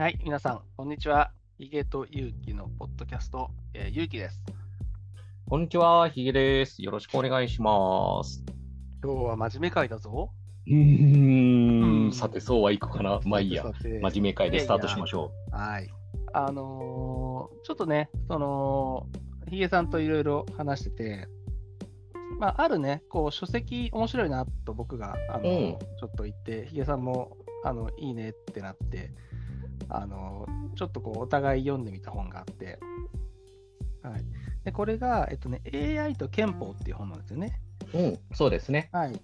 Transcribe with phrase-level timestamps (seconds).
[0.00, 1.30] はい、皆さん、こんにちは。
[1.58, 4.42] ヒゲと勇気のポッドキャスト、えー、勇気です。
[5.46, 6.82] こんにちは、ヒゲです。
[6.82, 8.42] よろしくお願いします。
[9.04, 10.30] 今日は真面目会だぞ。
[10.66, 13.20] うーうんん、さて、そうはいくかな。
[13.26, 13.62] まあいいや。
[13.62, 15.90] 真面目会でスタートしましょはい。
[16.32, 19.06] あのーちょっとね、その、
[19.50, 21.28] ヒゲさんといろいろ話してて、
[22.38, 29.12] まあ、あるね、こう、書籍面白いなと僕が、あのーうんちょっと言って、ヒゲさんも、あの、いいねってなって、
[29.90, 32.78] あのーちょっとこう、お互い読んでみた本があって、
[34.02, 34.22] はい。
[34.64, 37.60] で、これが、えっとね、AI と憲法っていう本なんですよね。
[37.92, 37.98] う。
[37.98, 38.88] うん、そうですね。
[38.92, 39.20] はい。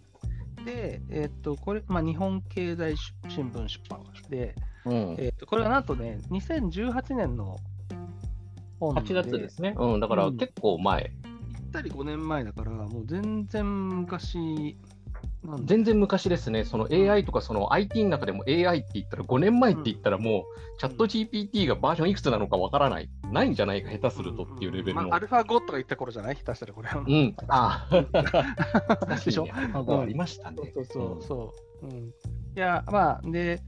[0.65, 2.97] で、えっと、これ、まあ、日本経済
[3.29, 5.17] 新聞出版で、うん。
[5.19, 7.59] えっと、これがなんとね、2018年の
[8.79, 9.75] 本で、8月ですね。
[9.79, 11.13] うん、だからうん結構前。
[11.55, 14.77] ぴったり5年前だから、もう全然昔
[15.65, 16.65] 全然昔ですね。
[16.65, 20.41] その AI とかその IT の中でも AI って言ったら5年前って言ったらも
[20.77, 23.09] うチャット GPT がバージョンいくつなのかわからない。
[23.33, 25.09] ないんじゃないか、下手するとっていうレベルの。
[25.09, 26.37] まあ、アルファ5とか言った頃じゃない？
[26.37, 27.05] 下手したらこれは。
[27.07, 27.37] うん。
[27.49, 29.17] ああ。
[29.25, 30.57] でしょ確かにねアルファ5ありましたね。
[30.75, 31.87] そうそうそう。
[31.87, 32.13] うん、い
[32.55, 33.61] や、まあ、で、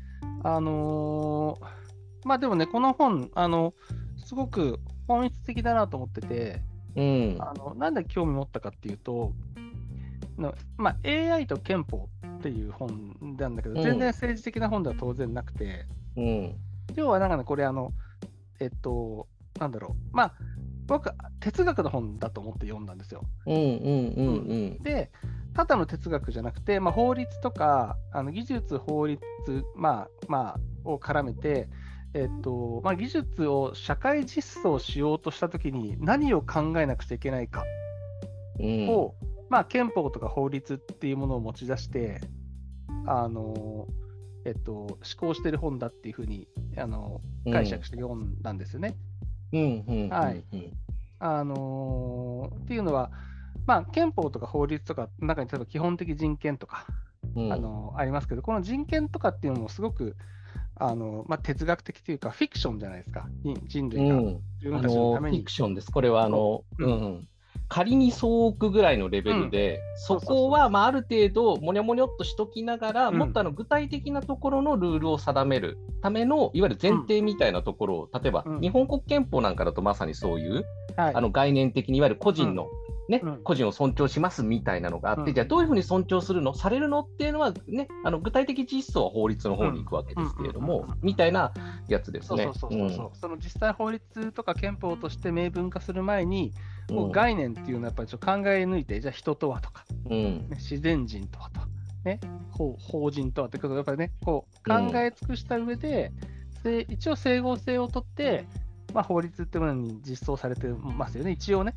[0.42, 1.78] あのー
[2.24, 3.74] まあでもね、この本、あの、
[4.24, 6.60] すごく本質的だなと思ってて、
[6.96, 7.36] うん。
[7.38, 9.32] あのなんで興味持ったかっていうと、
[10.38, 12.08] のまあ、AI と憲法
[12.38, 13.82] っていう本なんだけど、うん。
[13.82, 15.86] 全然政治的な本では当然なくて、
[16.16, 16.56] うん。
[16.94, 17.92] 要はなんかね、これあの、
[18.60, 19.26] えっと、
[19.58, 20.34] なんだろう、まあ、
[20.86, 23.22] 僕、哲学の本だと思って読んだんですよ。
[24.82, 25.10] で、
[25.54, 29.20] ただの哲学じゃなくて、まあ、法律とか、あの技術、法律、
[29.74, 31.68] まあ、まあ、を絡めて、
[32.14, 37.64] えっとまあ、技術を社会実装しようとしたときに何を考えなくちゃいけないか
[38.58, 38.88] うん。
[38.88, 39.14] を、
[39.50, 42.20] まあ、憲法とか法律っていうものを持ち出して、
[43.06, 43.86] あの
[44.44, 48.96] えっと、思考してる本だっていうふうにあの解釈して読んだんですよね。
[49.52, 50.44] うんうんうんはい。
[51.20, 53.10] あのっていうのは、
[53.66, 56.86] まあ、憲法とか法律とかの中に例えば基本的人権とか、
[57.34, 57.52] うん。
[57.52, 60.16] あのありますけど、この人権とかっていうのもすごく
[60.76, 65.38] あの、まあ、哲学的というか、フィクションじゃないですか、人人類がうん、自分あたちのために。
[65.38, 65.50] のフィク。
[65.50, 65.90] ションです。
[65.90, 66.90] これはあの、ううん。
[66.92, 67.28] ん
[67.68, 73.18] 仮に総億ぐらいのレベルで、そうそうそうそこはまあある程度、もにょもにょっとしときながら、うん。
[73.18, 78.60] もっとあの具体的なところのルールを定めるための、いわゆる前提みたいなところを、例えば、うん。
[78.60, 80.64] 日本国憲法なんかだとまさにそういう、
[80.96, 81.14] はい。
[81.14, 82.68] あの概念的にいわゆる個人の、
[83.08, 83.42] ねうん。
[83.42, 85.34] 個人を尊重しますみたいなのがあって、うん。
[85.34, 87.00] じゃあどういうふうに尊重するの、されるの？
[87.00, 91.52] っていうのは、ね、あの具体的実装は法律の方に行くわけですけれどもみたいな
[91.88, 92.44] やつですね。
[92.44, 96.52] そうそうそうそうそう、その実際法律とか憲法として明文化する前に、
[96.90, 101.60] もう概念っていうのはやっぱりちょっと考え抜いて、じゃあ人とはとか、ね、自然人とはと、
[102.04, 102.20] ね、
[102.50, 106.12] 法法人とはってことをやっぱりね、こう考え尽くした上で、
[106.62, 108.46] で一応整合性をとって、
[108.92, 111.74] まあ、法律っていうものに実装されてますよね、一応ね。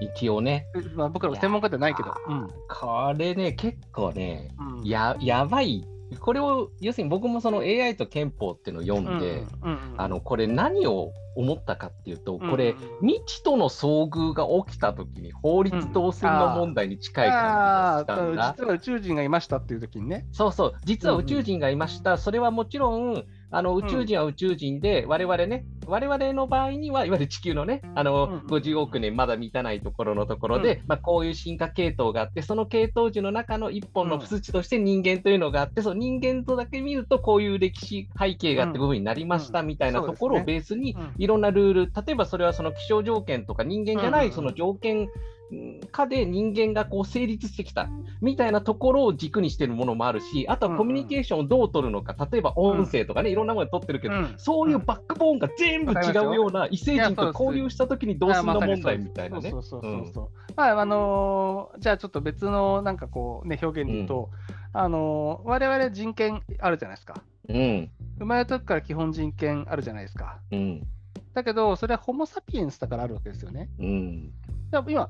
[0.00, 2.14] 一応ね、まあ、僕らも専門家じゃないけど。
[2.28, 5.86] うんこれね、結構ね、うんややばい。
[6.20, 18.48] これを、要するに僕もその AI と憲法っていうのを読んで、うんうんうんあの、これ何を思ったかっていうと、うんこれ、未知との遭遇が起きたときに法律どうするの問題に近い感じがしたんだ。
[18.48, 20.26] あー実は宇宙人がいましたっていう時にね。
[20.32, 22.16] そうそう、実は宇宙人がいました。
[22.16, 39.66] それはもちろん、あの宇宙人は宇宙人で、我々ね、我々の場合には、いわゆる地球のね、あの、うん50億年まだ満たないところのところで、うまあ、こういう進化系統があって、その系統樹の中の一本の数値として人間というのがあって、その人間とだけ見ると、こういう歴史背景があって部分になりましたうん。
[39.66, 41.14] みたいなところをベースに、うん。
[41.16, 44.28] いろんなルール、例えばそれはその気象条件とか人間じゃなうんうんうん。
[44.28, 45.08] いその条件
[45.92, 47.88] 下で人間がこう成立してきた
[48.20, 59.58] みたいなところを軸にしてるものもあるし、あとはコミュニケーションをどう取るのか、例えば音声とかね、いろんなもので取ってるけど、うんそういうバックボーンが全部違うような異星人と交流したときにどうするの問題みたいなねそ。
[59.58, 60.28] うそうそうそうそう。
[60.56, 64.30] まあ、あのーじゃあちょっと別のなんかこうね、表現で言うと、
[64.72, 67.22] あのー我々人権あるじゃないですか。
[67.48, 70.38] うん、生まれた時から基本人権あるじゃないですか。
[70.50, 70.86] うん、
[71.32, 73.70] だけど、それはホモ・サピエンスだからあるわけですよね。
[73.78, 74.32] うん、
[74.88, 75.08] 今、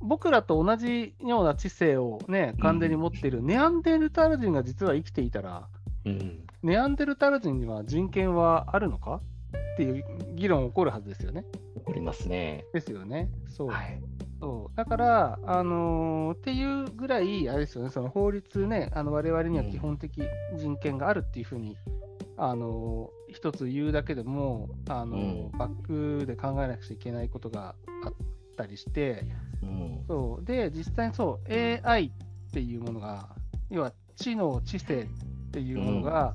[0.00, 5.68] 僕らと同じような知性をね、完全に持っているネアンデルタール人が実は生きていたら、
[6.04, 6.46] うん。
[6.62, 9.20] ネアンデルタール人には人権はあるのか？
[9.74, 10.04] っていう
[10.34, 11.44] 議論起こるはずですよね。
[11.76, 12.64] 起こりますね。
[12.72, 13.30] ですよね。
[13.48, 13.68] そう。
[13.68, 14.00] はい。
[14.38, 20.22] そうだから、あのーっていうぐらい、あれですよね、その法律ね、あの我々には基本的
[20.56, 21.76] 人権があるっていうふうに、
[22.36, 28.12] あのー一つ言うだけでも、あのーうんバックで考えなくちゃいけないことがあっ
[28.56, 29.24] たりして、
[29.62, 33.28] うん、そうで、実際にそう、AI っていうものが、
[33.70, 35.06] 要は知能、知性っ
[35.52, 36.34] ていうものが、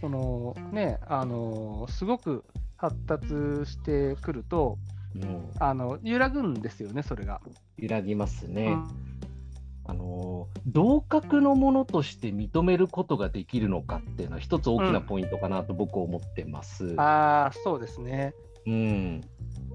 [0.00, 2.44] そのね、あのすごく
[2.76, 3.26] 発達
[3.64, 4.78] してくると、
[5.16, 7.40] うんあの揺らぐんですよね、それが。
[7.76, 8.66] 揺らぎますね。
[8.66, 9.08] うん
[9.88, 16.94] あの同格のものとして認めることができるのかっていうのは一つ大きなポイントかなと僕は思ってます。
[16.98, 18.34] ああ、そうですね。
[18.68, 19.20] うん。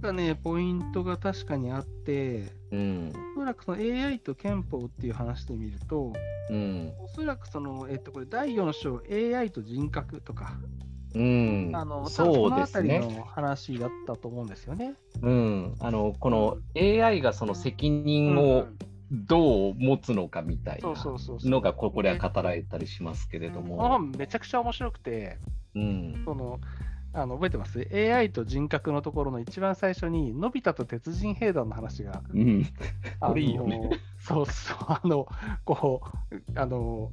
[0.01, 3.13] ただね、ポイントが確かにあって、うん。
[3.35, 6.13] おそらくその AI と憲法っていう話で見ると、
[6.49, 6.93] うん。
[6.99, 10.57] おそらくその、えっと、これ第4章、AI と人格とか、
[11.15, 11.71] うん。
[11.73, 12.99] あのそうですね。
[12.99, 14.95] の話だったと思うんですよね。
[15.21, 15.75] うん。
[15.79, 18.77] あの、この AI がその責任をうん
[19.13, 20.93] どう持つのかみたいな。
[21.43, 23.77] のがここでは語られたりしますけれども。
[23.77, 25.37] 本めちゃくちゃ面白くて、
[25.75, 26.21] うん。
[26.25, 26.59] その
[27.13, 32.65] あの覚えてます ?AI と人格のところの一番最初に、のび太と鉄人兵団の話が、うん。
[33.19, 35.27] あこれいいよねのそうそう、あの、
[35.63, 36.01] こ
[36.31, 37.11] う、あの、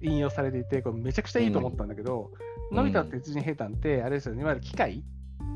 [0.00, 5.04] 引用されていて、これめちゃくちゃいいと思ったんだけど、うんのび太と鉄人兵団って、あれですよね、いわゆる機械？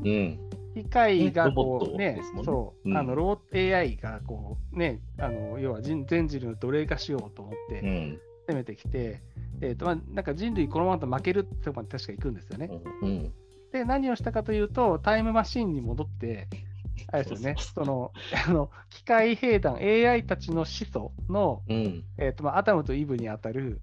[0.05, 0.39] うん。
[0.73, 8.19] 機械がこうねねそう、うんあのロボット AI がこうね、あの要は人全人類を奴隷化しようと思ってうん。
[8.47, 9.21] 攻めてきて、
[9.61, 12.69] えーとまあ、なんか人類このままだと負けるってとこまで確か行くんですよね。
[13.01, 13.33] うん。
[13.71, 16.47] で、何をしたかというと、タイムマシーンに戻って、
[17.07, 18.11] あれですよね、その
[18.47, 22.03] あの機械兵団、AI たちの始祖の、うん。
[22.17, 23.81] えーとまあ、アダムとイブにあたる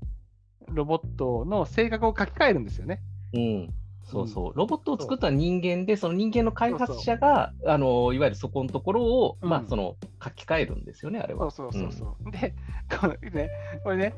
[0.69, 3.01] ロボットの性格を書き換えるんですよね。
[3.35, 3.75] うん。
[4.05, 11.51] そうそう、ロボットを作った人間で、その人間の開発者が、あのいわゆるそこのところを、うんまあ、その書き換えるんですよね、あれは。
[11.51, 12.31] そうそうそうそう。
[12.31, 12.55] で
[12.99, 13.51] この、ね、
[13.85, 14.15] これね、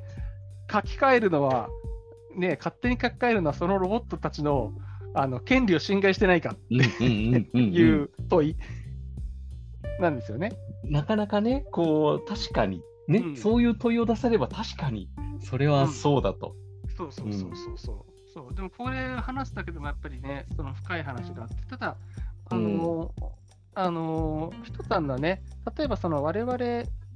[0.71, 1.69] 書き換えるのは、
[2.37, 4.73] ね、勝手に書き換えるのは、そのロボットたちの
[5.15, 7.73] あの権利を侵害してないかうんうんうんうんうん。
[7.73, 8.57] いう問い
[10.01, 10.53] なんですよね。
[10.85, 13.37] なかなかね、こう、確かに、ね、うん。
[13.37, 15.09] そういう問いを出せれば、確かに、
[15.41, 16.55] それはそうだと。
[16.97, 18.33] そうそうそうそうそう。
[18.33, 18.55] そう。
[18.55, 21.97] でもこれ話すだけでもやっぱりね、その深い話があって、ただ、
[22.51, 23.13] あの、
[23.75, 25.43] あの一つあるのはね、
[25.77, 26.57] 例えばその我々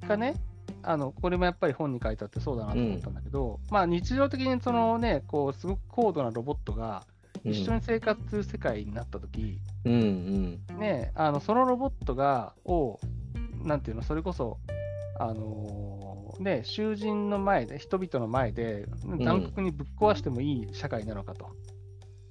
[0.07, 0.35] がね、
[0.83, 7.05] あのこれもやっぱり本に書いてあってそうだなと思ったんだけど、まあ日常的にそのね、こうすごく高度なロボットが
[7.45, 9.93] 一緒に生活する世界になったとき、うん
[10.71, 12.99] うんね、あのそのロボットが、を、
[13.63, 14.59] なんていうの、それこそ、
[15.19, 18.87] あのーね、囚人の前で、人々の前で、
[19.21, 21.51] 残酷にぶっ壊してもいい社会なのかと、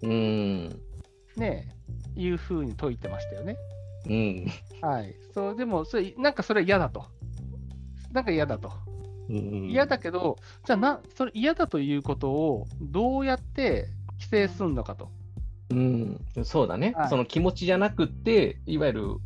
[0.01, 0.69] うん
[1.37, 1.69] ね、
[2.15, 3.55] いうふうに説いてましたよね。
[4.09, 4.47] うん
[4.81, 5.15] はい。
[5.33, 7.05] そう、でも、それ、なんかそれは嫌だと。
[8.11, 8.71] なんか嫌だと。
[9.29, 13.87] うん嫌だけど、じゃあな、それ嫌だということをどうやって
[14.23, 15.09] 規制すんのかと。
[15.69, 19.17] うん、そうだね、はいその気持ちじゃなくって、いわゆる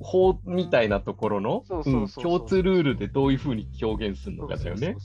[0.00, 4.96] 法みたいなところのそうそうそうそううん共通ルールでどういうふうに表現するのかだよね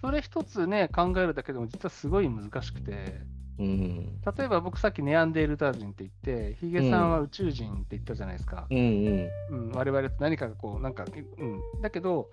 [0.00, 3.20] それ一つね、考えるだけでも実はすごい難しくて、
[3.58, 8.66] うん例えば僕さっきネアンデールター人って言って、ヒゲさんは宇宙人って言ったじゃないですか。
[8.70, 11.06] うんうんうん、我々と何かがこう、なんか、
[11.38, 11.60] うん。
[11.80, 12.28] だけど、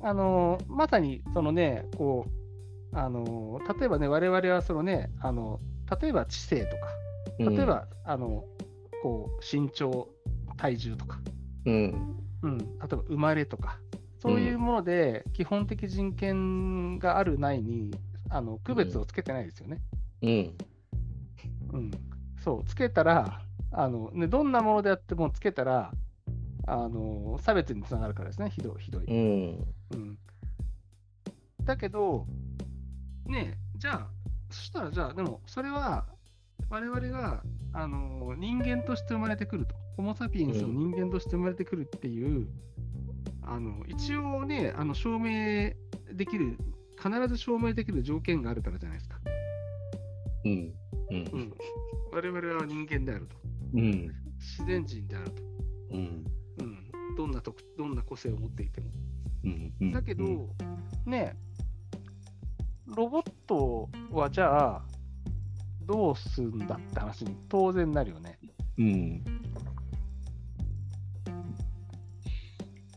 [0.00, 2.41] あのーまさにそのね、こう、
[2.92, 5.60] あのー例えばね、我々はそのね、あの
[6.00, 6.88] 例えば知性とか、
[7.38, 7.54] うん。
[7.54, 8.44] 例えば、あの
[9.02, 10.08] こう身長、
[10.56, 11.18] 体重とか、
[11.66, 12.16] うん。
[12.42, 13.78] うん、例えば生まれとか、
[14.20, 17.90] そういうもので基本的人権があるないに
[18.30, 19.80] あの区別をつけてないですよね。
[20.22, 20.56] うん。
[21.72, 21.90] うん、
[22.42, 25.92] そう、つけたらあの、ね、どんなものであってもつけたら、
[26.66, 29.04] あの差別につながるからですね、ひどい、ひどい。
[29.04, 29.74] うん。
[29.92, 30.18] うん、
[31.64, 32.26] だけど、
[33.26, 34.10] ねえ、じゃあ、
[34.50, 36.06] そしたら、じゃあ、でも、それは、
[36.68, 37.42] 我々が、
[37.74, 42.48] あの人間として生まれてくると、ホモ・サピエンスの人間として生まれてくるっていう、
[43.42, 45.72] あの一応ね、あの証明
[46.12, 46.58] できる、
[47.02, 49.18] 必ず証明できる条件があるからじゃないですか。
[50.44, 50.74] うんう
[51.10, 51.40] うん。
[51.40, 51.52] ん、
[52.12, 53.36] 我々は人間であると、
[53.74, 54.12] うん。
[54.38, 55.42] 自然人であると、
[55.92, 56.24] うん。
[56.58, 58.86] うん、どんな特どんな個性を持っていても。
[59.44, 60.24] うんうんだけど、
[61.06, 61.36] ね
[62.86, 64.82] ロボットはじゃあ、
[65.86, 68.38] どうすんだって話に当然なるよね。
[68.78, 69.24] うん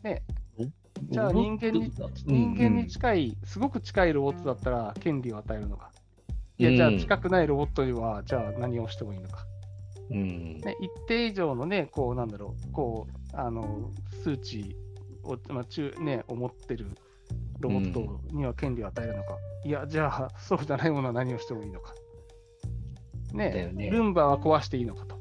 [0.03, 0.23] ね
[1.09, 1.91] じゃあ人間に
[2.25, 5.91] 人間に近い、すごく近いロボットだったら権利を与えるのか。
[6.57, 9.45] いや、じゃあ近くないロボットには、じゃあ何をしてもいいのか。
[10.09, 13.91] うんね、一定以上のね、こう、なんだろう、こう、あの、
[14.23, 14.75] 数値
[15.23, 16.87] を、まあ、中、ね、思ってる
[17.67, 19.37] ロボットには権利を与えるのか。
[19.63, 21.93] いや、じゃあ、そうじゃないものは何をしてもいいのか。
[23.33, 25.17] ね、ねルンバは壊していいのかと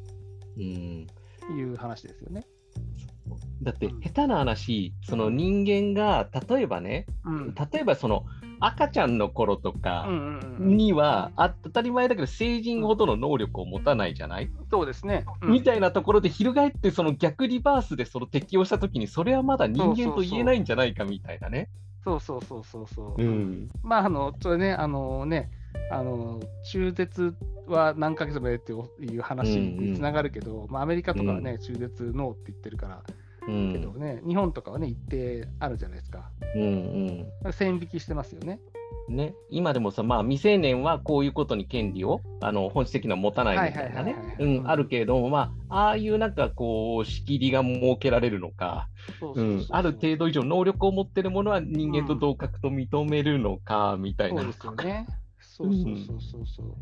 [0.57, 1.07] うん
[1.59, 2.47] いう話ですよね。
[3.63, 8.25] だってうん下手な話、その人間が例えばね、うん例えばその
[8.61, 15.25] 赤ちゃんの頃とうんかうんうんには、あ当たり前だけど成人ほどの能力を持たないじゃない、そうですね。
[15.43, 21.59] うんみたいなところで翻ってその逆リバースでその適用したときにそれはまだ人間と言えないんじゃないかみたいなね。
[21.59, 23.23] そうそうそうそうそう。
[23.23, 25.51] うんまあ、あの、それね、あのね、
[25.91, 27.35] あの、中絶
[27.67, 33.03] は何ヶ月までっていう話につながるけど、まあ、アメリカとかはね、中絶ノーって言ってるから、
[33.49, 36.31] うんけどね、日本とかはね、一定あるじゃないですか。
[36.55, 36.63] うん
[37.45, 38.61] うん線引きしてますよね。
[39.09, 44.17] ね、今でもさ、まあ、未成年はこういうことに権利をあの本質的には持たないみたいなね
[44.65, 48.89] あるけれども、まあ、ああいうなんかこう、仕切りが設けられるのか、
[49.71, 54.91] ある程度以上能力を持ってるものは人間と同格と認めるのか、みたいなのそうですよ。
[54.91, 55.07] ね。
[55.41, 56.75] そうそうそうそうそう。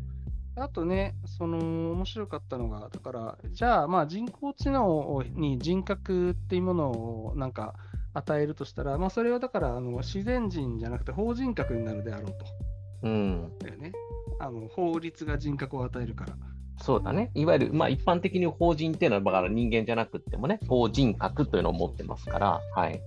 [0.55, 7.73] あとね、その面白かったのが、だから、じゃあ、まあ、人工知能に人格っていうものをなんか
[8.13, 12.45] 与えるとしたら、まあ、それはだからあの自然人じゃなくて法人格になるであろうと。
[13.03, 13.91] うん、だよね。
[14.39, 16.33] あの法律が人格を与えるから。
[16.81, 17.31] そうだね。
[17.35, 23.01] いわゆる、まあ、一般的に法人っていうのは、だから人間じゃなくってもね、法人格というのを持ってますから、はい。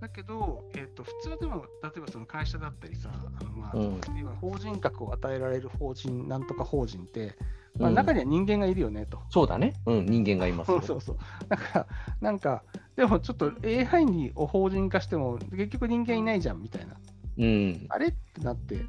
[0.00, 4.00] だけど、えっと普通でも、例えばその会社だったりさ、あのまあうん
[4.40, 7.36] 法人格を与えられる法人、なんとか法人って、
[7.78, 9.20] まあ、うん中には人間がいるよねと。
[9.30, 9.74] そうだね。
[9.86, 10.80] うん、人間がいますよ。
[10.80, 11.16] そうそうそう。
[11.48, 11.86] だから、
[12.20, 12.62] なんか、
[12.96, 16.96] でもちょっと AI にを法人化しても、結局人間いないじゃんみたいな。
[17.38, 18.84] うん、あれってなって、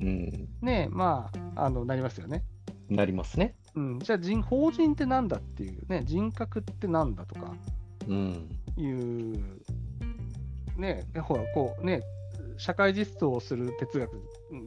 [0.00, 2.44] うん、ねまあ、あのなりますよね。
[2.88, 3.54] なりますね。
[3.74, 7.52] うん、じゃあ人、法人ってなんだっていうね、人格ってなんだとか
[8.08, 9.60] うん、いう、
[10.76, 12.02] ね、ほら、こうね、
[12.60, 14.10] 社会実装をする哲学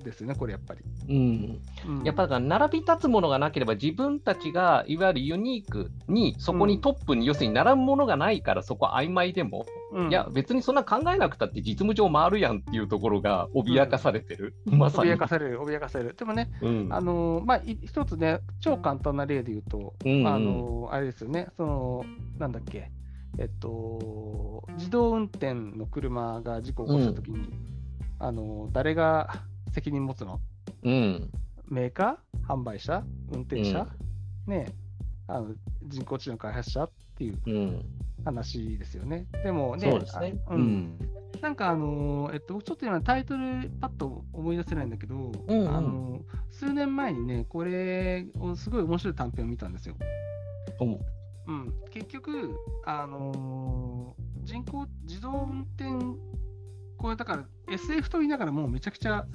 [0.03, 0.81] ですよね、これやっぱり。
[1.07, 1.61] うん。
[1.87, 15.11] うん、やっぱだから並び立つものがなければ自分たちがいわゆるユニークにそこにトップに、要するに並ぶものがないからそこは曖昧でも、うん、いや別にそんな考えなくたって実務上回るやんっていうところが脅かされてる、まさに。
[15.11, 15.17] 脅。
[15.17, 16.15] かされる、脅かされる。
[16.15, 16.87] でもね、うん。
[16.91, 20.21] あのまあ、い一つね、超簡単な例で言うと、うん。
[20.21, 22.05] うんあのあれですよね、その、
[22.37, 22.91] なんだっけ、
[23.39, 27.49] えっと、自動運転の車が事故を起こしたときに、
[28.23, 30.39] あの、誰が責任持つの？
[30.83, 31.29] うん。
[31.67, 32.47] メーカー？
[32.47, 33.03] 販売者？
[33.33, 33.85] 運転者、
[34.47, 34.65] ね
[35.27, 35.53] あの
[35.83, 37.85] 人工知能開発者っていううん。
[38.23, 39.25] 話ですよね。
[39.43, 40.35] でもね、そうですね。
[40.47, 40.97] あうん。
[41.41, 45.67] なんかあのーえっと、ちょっと今タイトルパッと思い出せないんだけど、んうん。
[45.67, 49.95] あのー数年前にね、これをすごい面白い短編を見たんですよ。
[50.79, 50.85] う。
[50.85, 50.99] ん
[51.45, 55.89] うん、結局、あのー人工自動運転、
[56.97, 59.25] これだから SF と言いながらもうめちゃくちゃ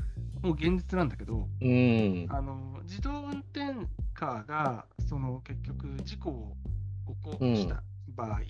[0.43, 6.57] もう現実なんだけど、うんあのー自動運転カーがその結局事故を
[7.23, 8.41] 起こした場合、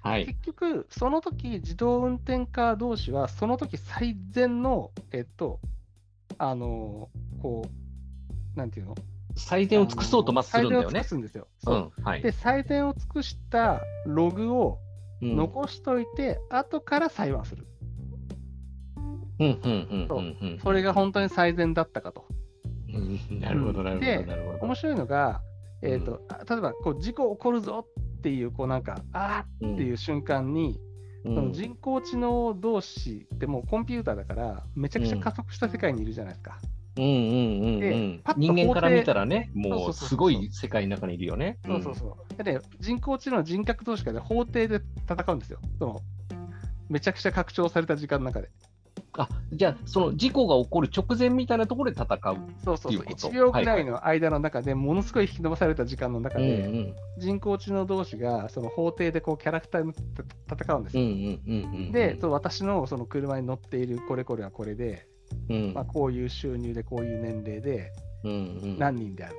[0.00, 0.26] はい。
[0.26, 5.60] 結局、その時自動運転カー同士は、その時最善の、えっと、
[6.38, 8.94] あのーこう、なんていうの？
[9.36, 11.08] 最善を尽くそうとまっするんだよね最善を尽く。
[11.08, 11.48] すんですよ。
[11.60, 12.02] うそう。
[12.02, 14.78] んはいで、最善を尽くしたログを
[15.22, 17.66] うん残しといて、後から裁判する。
[20.62, 22.26] それが本当に最善だったかと。
[22.88, 24.58] うんなるほど、なるほでど、なるほど。
[24.60, 25.42] 面白いのが、
[25.82, 27.86] えっとあ例えばこう事故起こるぞ
[28.18, 30.86] っていう、こうなんか、あーっていう瞬間に、うん
[31.26, 36.58] その人工知能同士ってもうコンピューターだから、めちゃくちゃ加速した世界にいるじゃないですか。
[36.96, 41.58] うんうんうんうんで人間から見たらね、もそうすごい世界の中にいるよね。
[41.64, 42.42] そうそうそう。
[42.42, 45.58] でね、人工知能の人格同士が、ね、法廷で戦うんですよ。
[45.78, 46.00] その
[46.88, 48.50] めちゃくちゃ拡張された時間の中で。
[49.18, 52.36] あじゃあ、その事故が起こる直前みたいなところで戦う。
[52.64, 52.92] そうそうそう。
[52.92, 59.92] いうこと1秒ぐらいの間の中で、ものすごい引き伸ばされた時間の中うんうで、ん人工知能同士がその法廷でこうキャラクターに
[60.50, 61.02] 戦うんですよ。
[61.02, 65.06] うんうんうんうんで、私のその車に乗っているこれこれはこれで、
[65.48, 67.92] うんまあ、こういう収入でこういう年齢で
[68.24, 68.34] うんう
[68.66, 69.34] ん何人である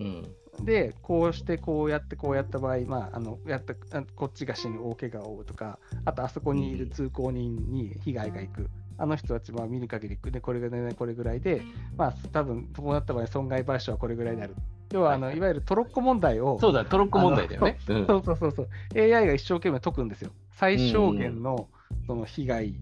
[0.00, 0.64] うんと。
[0.64, 8.68] で、こうしてこうやってこうやった場合、まあ、あのやったあこっちが死ぬ、大怪我を負うとか、あとあそこにいる通行人に被害がいく。
[9.00, 11.62] あの人たちは見る限りでこれがねこれぐらいで、
[11.96, 14.54] まあ多分こうなった場合、損害賠償はこれぐらいになる。
[14.92, 17.78] 要はあの、はいいわゆるトロッコ問題を、そうだ、トロッコ問題だよね。
[17.88, 20.30] うんそうそうそうそう、AI が一生懸命解くんですよ。
[20.52, 21.68] 最小限の
[22.06, 22.74] その被害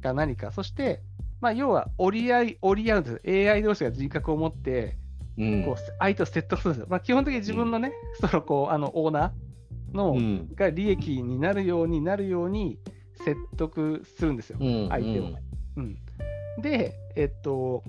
[0.00, 1.00] が何か、そして、
[1.40, 3.52] まあ、要は折り合い、折り合うんですよ。
[3.52, 4.96] AI 同士が人格を持って、
[5.38, 6.86] うんこう相手を説得するんですよ。
[6.90, 12.78] まあ、基本的に自分のね、そのこうあのオーナーの、うんが利益になるようになるように
[13.24, 15.30] 説得するんですよ、うん相手を。
[15.76, 15.98] うん
[16.60, 17.82] で、えっと、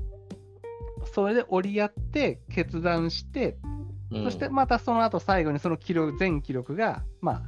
[1.13, 3.57] それで折り合って決断して、
[4.11, 7.43] うんそしてまたその後最後にその記録全記録が、ま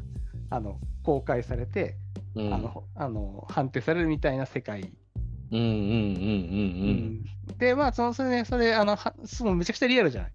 [0.50, 1.96] あ、あの公開されて、
[2.34, 4.92] うんあのあの判定されるみたいな世界。
[5.52, 5.74] うんうんうんう
[7.22, 7.26] ん
[7.60, 10.32] で、まあ、そのそれね、それ、あのはそのめちゃくちゃリアルじゃない？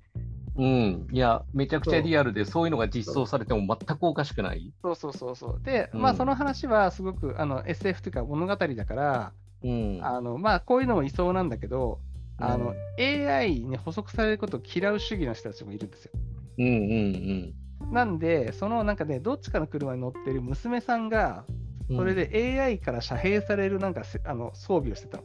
[0.56, 0.64] うん。
[0.64, 1.08] うん。
[1.10, 4.72] いや、めちゃくちゃリアルで、そういうのが実装されても全くおかしくない。
[4.82, 5.60] そうそうそうそう。
[5.64, 10.00] で、うんまあ、その話はすごくあの SF というか物語だから、うん。
[10.02, 12.00] あのまあ、こういうのもいそうなんだけど、
[12.38, 16.12] あのうん AI に補足されることを嫌う主義の人たちもいるんですよ。
[16.58, 17.54] うんうん
[17.92, 21.44] なんで、そのなんかね、どっちかの車に乗ってる娘さんが、
[21.88, 21.96] うん。
[21.96, 25.24] それで AI から遮蔽されるなんかせあの装備をしてたの。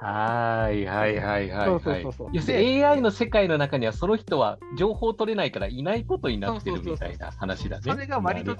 [0.00, 1.66] はいはいはいはい、はい。
[1.66, 7.92] そうそうそうそう要するに AI の世界の中にはその人は情報取れないからいないことになってるみたいな話だね。
[7.92, 8.56] それが割と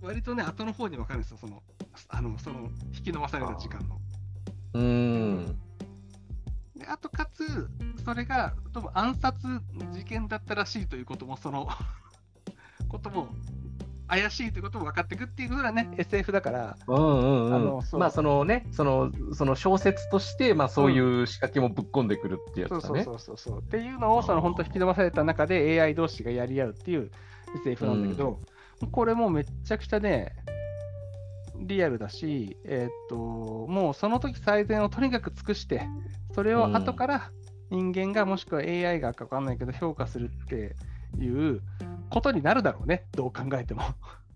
[0.00, 1.60] 割とね、後の方に分かるんですよ、その、
[2.08, 3.98] あのその引き伸ばされた時間の。
[4.76, 5.58] うーん。
[6.76, 7.68] であとかつ、
[8.04, 9.46] それがどうも暗殺
[9.92, 11.68] 事件だったらしいということも、その
[12.88, 13.28] ことも
[14.08, 17.82] 怪しいということも分かっていくっていうことがね、SF だから、うんうんうんあの。
[17.82, 22.82] そうまあそのね、そのその小説として、まあそういう仕掛けもぶっ込んでくるってやつだね。
[22.82, 23.60] そうそうそうそうそう。
[23.60, 27.10] っていうのを、その本当引き伸ばされた中で AI 同士がやり合うっていう
[27.56, 28.38] SF なんだけど、
[28.92, 30.36] これもめっちゃくちゃね、
[31.60, 35.88] リアルだし、えーっと、もうその時最善をとにかく尽くして、
[36.34, 37.30] それを後から
[37.70, 40.76] 人間がもしくは AI がかわかんないけど評価するって
[41.18, 41.60] いう
[42.10, 43.82] ことになるだろうね、どう考えても。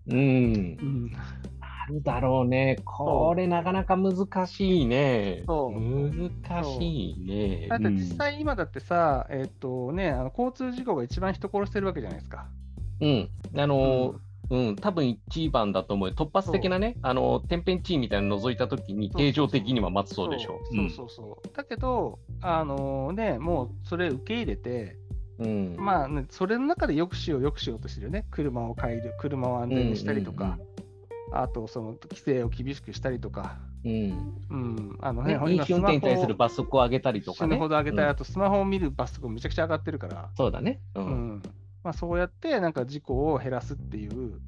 [0.08, 0.16] うん。
[0.16, 1.12] うん、
[1.60, 2.78] あるだろうね。
[2.84, 5.44] これなかなか難しいね。
[5.46, 7.68] 難しいね。
[7.68, 12.48] だって実際今だってさ、えーっとね、あの交通事故が一番人殺してるわけじゃないですか。
[13.00, 13.28] うん。
[13.56, 16.14] あの、うん、多分一番だと思うよ。
[16.14, 20.76] 突発的なね、あの、天変地異みたいなの覗いたときに、定常的にはまずそうでしょう。
[20.76, 21.56] そうそうそう。
[21.56, 24.96] だけど、あのね、もうそれ受け入れて、
[25.38, 25.76] うん。
[25.78, 28.26] まあ、ね、それの中で抑止を抑止しようとしてるよね。
[28.32, 30.58] 車を変える、車を安全にしたりとか、
[31.32, 33.90] あと、その規制を厳しくしたりとか、うん。
[33.90, 34.10] うん。
[34.50, 37.54] うん、あのねね、飲酒運転に対するバ罰則を上げたりとかね。
[37.54, 40.80] 死ぬほど上げたり、うんあとスマホを見る罰則もめちゃくちゃ上がってるから、そうだね。
[40.96, 41.00] う。
[41.00, 41.42] うんん
[41.82, 44.40] まあ、そうやってなんか事故を減らすっていう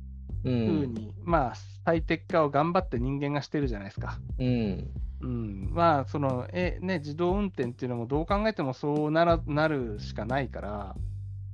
[0.44, 4.18] うふうに、まあ、最適化を頑張って人間がしてるじゃないですか。
[4.38, 4.90] うん。
[5.20, 10.96] うん、まあ、その、え、ね、自動運転っていうのもどう考えてもそうならなるしかないから、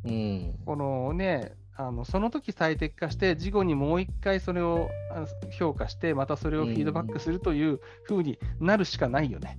[0.05, 0.55] うん。
[0.65, 9.59] このね、あのその時最適化して、事後にもう一回それをあ評価して、またそれをフィードバックするというふうになるしかないよね。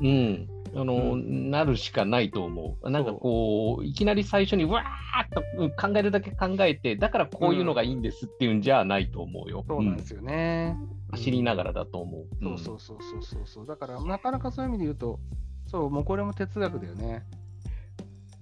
[0.00, 0.48] うん。
[0.74, 2.90] あの、うなるしかないと思う。
[2.90, 9.64] なんかこう、いきなり最初にわーっとうん考えるだけ考えて、だからこういうのがいいんですっていうんじゃないと思うよ。
[9.66, 10.76] そうなんですよね。
[10.92, 12.26] うん走りながらだと思う。
[12.42, 13.66] そうそうそうそうそうそう。
[13.66, 15.18] だから、なかなかそういう意味で言うと、
[15.66, 17.24] そう、もうこれも哲学だよね。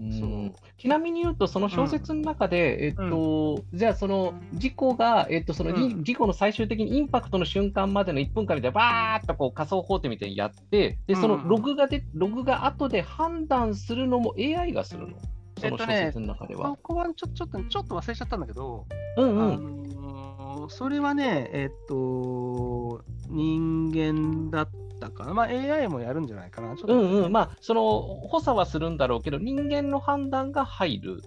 [0.01, 0.05] う。
[0.05, 0.13] ん。
[0.13, 6.05] そうちなみに言うと、その小説の中で、えっと、じゃあその事故が、えっと、その、うん。
[6.05, 15.17] 事故の最終的にインパクトの瞬間までの1分間でバーっとこう仮想法廷みたいにやって、で、そのうんログがで、ログが後で判断するのも AI がするの？
[15.59, 16.69] その小説の中では。
[16.69, 20.69] そこはちょちょっとちょっと忘れちゃったんだけど、うんうあん。
[20.69, 25.35] それはね、えっと、人間だったかな。
[25.35, 26.77] まあ AI もやるんじゃないかな。
[26.77, 27.33] ちょっとうんうん。
[27.33, 27.83] まあ、その
[28.29, 31.23] 補佐はするんだろうけど、人間の判断が入る。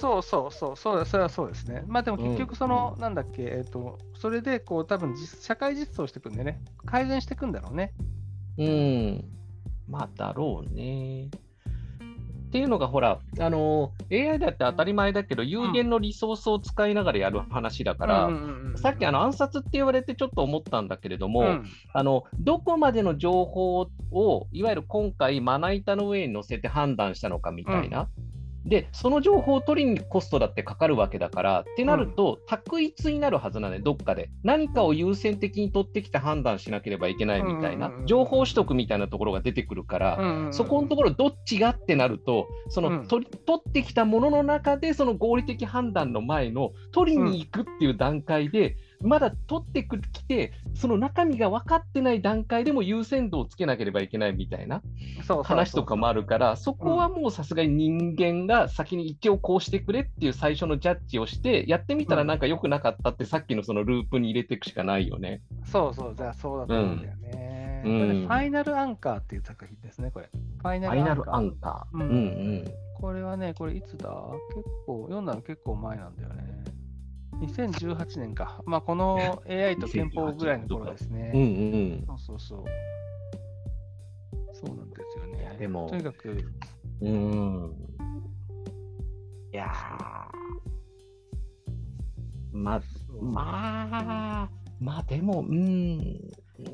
[0.00, 1.84] そうそうそう、そうだそれはそうですね。
[1.86, 7.92] まあでも結局、その、うんなんだっけ、えっ、と、それで、こう、多分実社会実装していくんでね、改善していくんだろうね。
[8.58, 9.24] うん。
[9.88, 11.30] まあ、だろうね。
[12.52, 18.30] っていうのが、ほら、あの、AI だって当たり前だけど、有限のリソースを使いながらやる話だから、
[18.76, 21.64] さっきあの暗殺って言われてちょっと思ったんだけれども、うん。
[21.94, 28.10] あのどこまでの情報をいわゆる今回まな板の上に乗せて判断したのかみたいな。
[28.64, 34.30] でその情報を取りにコストだってかかるわけだからってなると、択一になるはずなのね、どっかで。
[34.44, 43.08] 何かを優先的に取ってきて判断しなければいけないみたいな、情報取得みたいなところが出てくるから、そこのところどっちがってなると、その、うん。
[43.08, 54.82] 取り取ってきたものの中で、その合理的判断の前の取りに行くっていう段階で、まだ取ってきて、その中身が分かってない段階でも優先度をつけなければいけないみたいな
[55.44, 65.42] 話とかもあるから、そこはもうさすがに人間が先に一応こうしてくれっていう最初のジャッジをして、やってみたらなんか良くなかったって、さっきのそのループに入れていくしかないよね。
[65.64, 67.82] そうそう、じゃあそうだと思うんだよね。
[67.84, 67.92] うん
[68.28, 70.30] ファイナルアンカーっていう作品ですね、これ。
[70.32, 71.98] ファイフナルアンカー。
[71.98, 72.14] ううんんう
[72.62, 72.64] ん。
[72.94, 74.08] これはね、これいつだ？
[74.54, 76.62] 結構、読んだの結構前なんだよね。
[77.42, 78.62] 2018年か。
[78.66, 81.32] まあ、この AI と憲法ぐらいの頃です うんね。
[81.34, 82.04] うん。
[82.06, 82.64] そうそうそう。
[84.54, 85.56] そうなんですよね。
[85.58, 87.74] でもとにかく、うーん
[89.52, 89.72] いやー
[92.52, 92.82] まあ、
[93.20, 94.48] まあ、
[94.80, 96.20] まあでも、うん、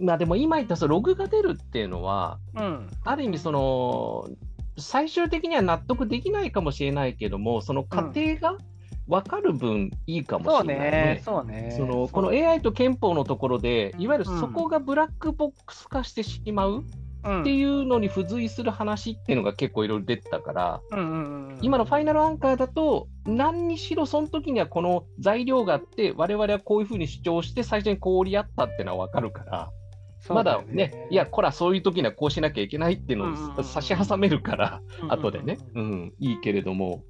[0.01, 2.91] まあでも今言ったそのログが出るっていうのは、うん。
[3.05, 4.29] ある意味その、
[4.77, 8.57] 最終的には納得できないかもしれないけども、その過程が
[9.09, 10.91] 分かる分いいかもそうしれないね。
[10.91, 11.23] ね。。
[11.25, 11.75] そうね。
[11.77, 16.85] そのこのそう AI と憲法のところで、いわゆるそこがブラックボックス化してしまう
[17.25, 17.41] うん。
[17.41, 20.81] っていうのに付随する話っていうのが結構いろいろ出てたから、
[21.63, 29.71] 今のファイナルアンカーだと、何にしろその時にはこの材料があって、我々はこういうふうに主張して、最初にこう折り合ったっていうのは分かるから、
[30.29, 37.03] まだね、いや、こら、そういう時にはこうしなきゃいけないっていうのを差し挟めるから、後でね、うん、いいけれども、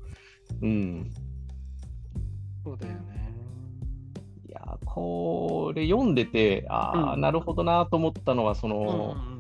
[0.62, 1.11] うん、
[2.68, 2.98] そうだよね。
[4.46, 7.20] いや、これ読んでて、ああ、うん。
[7.20, 9.38] なるほどなと思ったのは、その、うんうん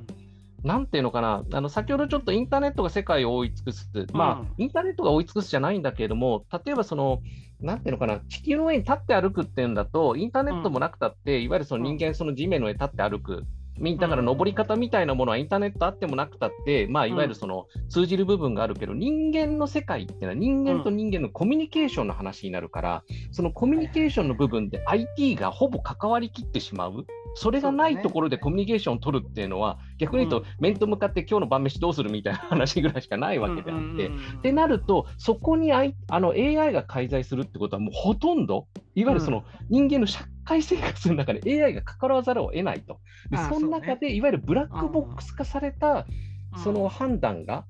[0.64, 7.22] なんていうのかな、あの先ほどちょっとインターネットが世界を覆い尽くす、まあ、インターネットが覆い尽くすじゃないんだけれども、例えばその、
[7.60, 13.44] なんていうのかな、地球の上に立って歩くっていうんだと、インターネットもなくたって、いわゆるその人間、その地面の上に立って歩く。
[13.78, 27.06] みだから登り方みたいなものはインターネットあってもなくたって、まあ、いわゆるその通じる部分があるけど、人間の世界っていうのは人間と人間のコミュニケーションの話になるから、そのコミュニケーションの部分で IT がほぼ関わりきってしまう。
[27.34, 34.10] それがないところでコミュニケーションを取るっていうのは、逆に言うと、面と向かって今日の晩飯どうするみたいな話ぐらいしかないわけであって、っ
[34.42, 43.00] てなると、そこにあいあの AI が介在するってことは、もうほとんど、いわゆるその人間の社会生活の中で AI が関わらざるを得ないと。
[43.30, 46.06] でその中で、いわゆるブラックボックス化された
[46.62, 47.64] その判断が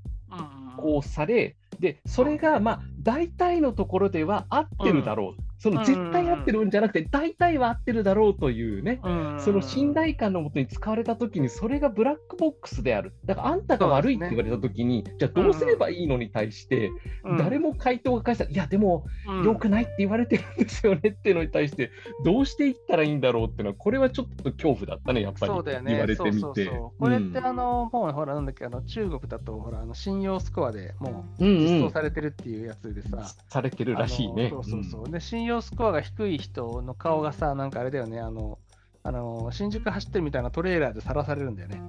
[0.77, 9.01] こうされ、でそれがまあ大体のところでは合ってるだろう、その絶対合ってるんじゃなくて、大体は合ってるだろうというね、
[9.39, 13.13] その信頼感のもとに使われたときに、それがブラックボックスである。
[13.25, 16.91] だから、あんたが悪いって言われたときに、じゃあどうすればいいのに対して、
[17.39, 19.05] 誰も回答が返したら、いや、でも、
[19.45, 21.91] 良くないって言われてるんですよねっていうのに対して、
[22.25, 25.93] どうしていったらいいんだろうっていうのは、これはちょっと恐怖だったね、やっぱり、そうだよね。
[25.93, 26.39] 言われてみて。
[26.39, 34.51] そうそうそうこれって、あの、もうほら、なんだっけ、あの中国だと、ほら、あの信用スコアでもううんうん実装されてるっていうやつでさ、されてるらしいね。
[34.51, 35.11] そうそうそう。
[35.11, 38.59] で、信用スコアが低い人の顔がさ、なんかあれだよね、あの、
[39.03, 41.81] あの新宿走ってるみたいなトレーラーでさらされるんだよね。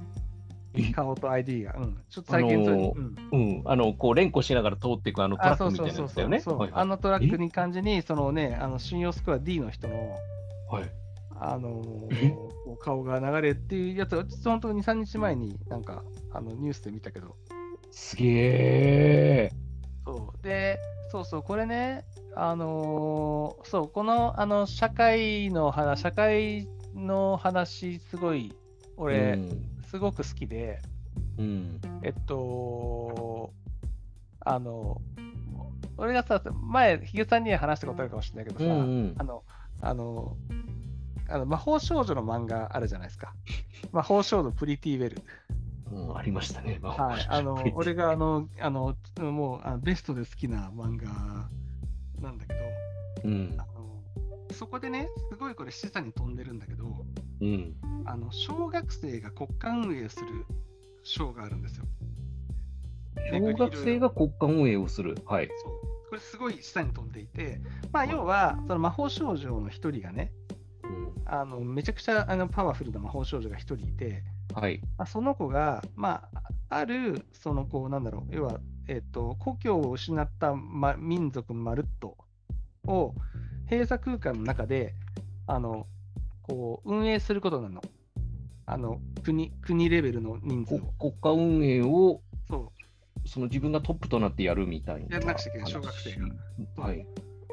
[0.73, 0.91] え？
[0.91, 1.75] 顔と ID が。
[1.77, 1.97] うん。
[2.09, 2.93] ちょっと最近そういうの、あの
[3.31, 3.57] うん。
[3.59, 6.43] うん、あのこう連呼しながら通っていくあのトラックみたいなやつだよね。
[6.71, 10.15] あのトラックに感じに、そのね、あの信用スコア D の人の、
[10.69, 10.91] はい。
[11.41, 12.29] あのえ？
[12.29, 17.35] こう顔が流れっていうやつを、本当2、3日前になんかあのニュースで見たけど、
[17.91, 19.51] すげえ。
[20.05, 20.43] そう。
[20.43, 20.77] で、
[21.11, 22.05] そうそう、これね、
[22.41, 28.53] あのーそう、このあの社会の話、社会の話、すごい、
[28.97, 30.79] 俺、うんすごく好きで、
[31.39, 33.51] うんえっと、
[34.41, 35.01] あの、
[35.97, 39.43] 俺がさ、前、ヒゲさんには話したことあるかもしれないけどさ、うんうんあの、
[39.81, 40.37] あの、
[41.27, 43.33] あの魔法少女の漫画あるじゃないですか。
[43.91, 45.21] 魔法少女プリティウェル。
[45.91, 46.79] うんありましたね。
[46.83, 47.25] はい。
[47.27, 51.49] あの、俺があの、あの、もうあのベストで好きな漫画
[52.21, 52.59] なんだけど、
[53.25, 53.89] うんあの
[54.51, 57.05] そこでね、すごいこれ示唆に飛んでるんだけど、
[57.41, 60.45] うんあの、小学生が国家運営する
[61.03, 61.85] 賞があるんですよ。
[63.31, 65.17] 小学生が国家運営をする。
[65.25, 65.49] はい。
[65.63, 65.73] そう。
[66.09, 70.31] これすごい下に飛んでいて、まあ、要は、その魔法少女の一人がね、
[70.83, 74.23] うんあのめちゃくちゃあのパワフルな魔法少女が一人いて、
[74.55, 74.81] はい。
[74.97, 82.17] まあ、その子が、まあ、ある、そのこう、なんだろう、要は、えっ、と、故郷を失った、ま、民族マルット
[82.87, 83.13] を
[83.69, 84.95] 閉鎖空間の中で、
[85.45, 85.85] あの、
[86.41, 87.81] こう、運営することなの。
[88.65, 92.71] あの、国、国レベルの人数国家運営をそ
[93.27, 95.17] その自分がトップとなってやるみたいな。
[95.17, 96.27] やらなくちゃいけない小学生が
[96.75, 96.87] 話。
[96.87, 96.97] はい。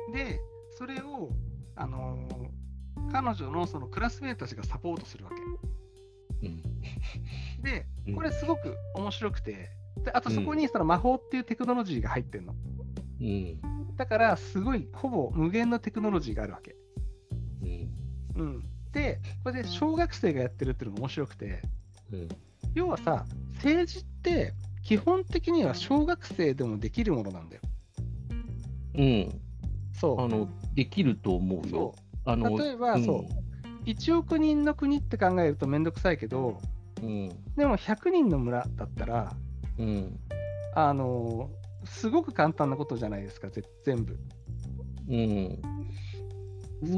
[0.09, 0.13] う。
[0.13, 0.41] で、
[0.79, 1.29] それを、
[1.77, 2.67] あのー
[3.13, 5.37] 彼女のそのクラスメートたちがサポートするわけ。
[6.47, 6.63] うん
[7.63, 9.71] でうん、これすごく面白くて、
[10.05, 12.55] であとそこにその魔法っていうテクノロジーが入ってるの。
[13.21, 13.61] うん。
[13.97, 16.77] だから、すごい、ほぼ無限のテクノロジーがあるわけ。
[17.63, 17.91] うん。
[18.37, 21.63] うん、で、これで小学生がやってるっていうのが面白くて、
[22.13, 22.29] うん。
[22.75, 27.63] 要はさ、政治って基本的には小学生でもできるものなんだよ。
[28.97, 29.41] うん。
[29.95, 30.21] そう。
[30.21, 31.95] あのできると思うよ。
[32.25, 32.31] そ。
[32.31, 33.89] あの例えばそう。
[33.89, 36.61] 1億人の国って考えるとめんどくさいけど、
[37.03, 37.29] うん。
[37.57, 39.33] でも100人の村だったら、
[39.79, 40.21] うん。
[40.75, 41.51] あの
[41.85, 44.19] すごく簡単なことじゃないですか、ぜ全部。
[45.09, 45.63] うん。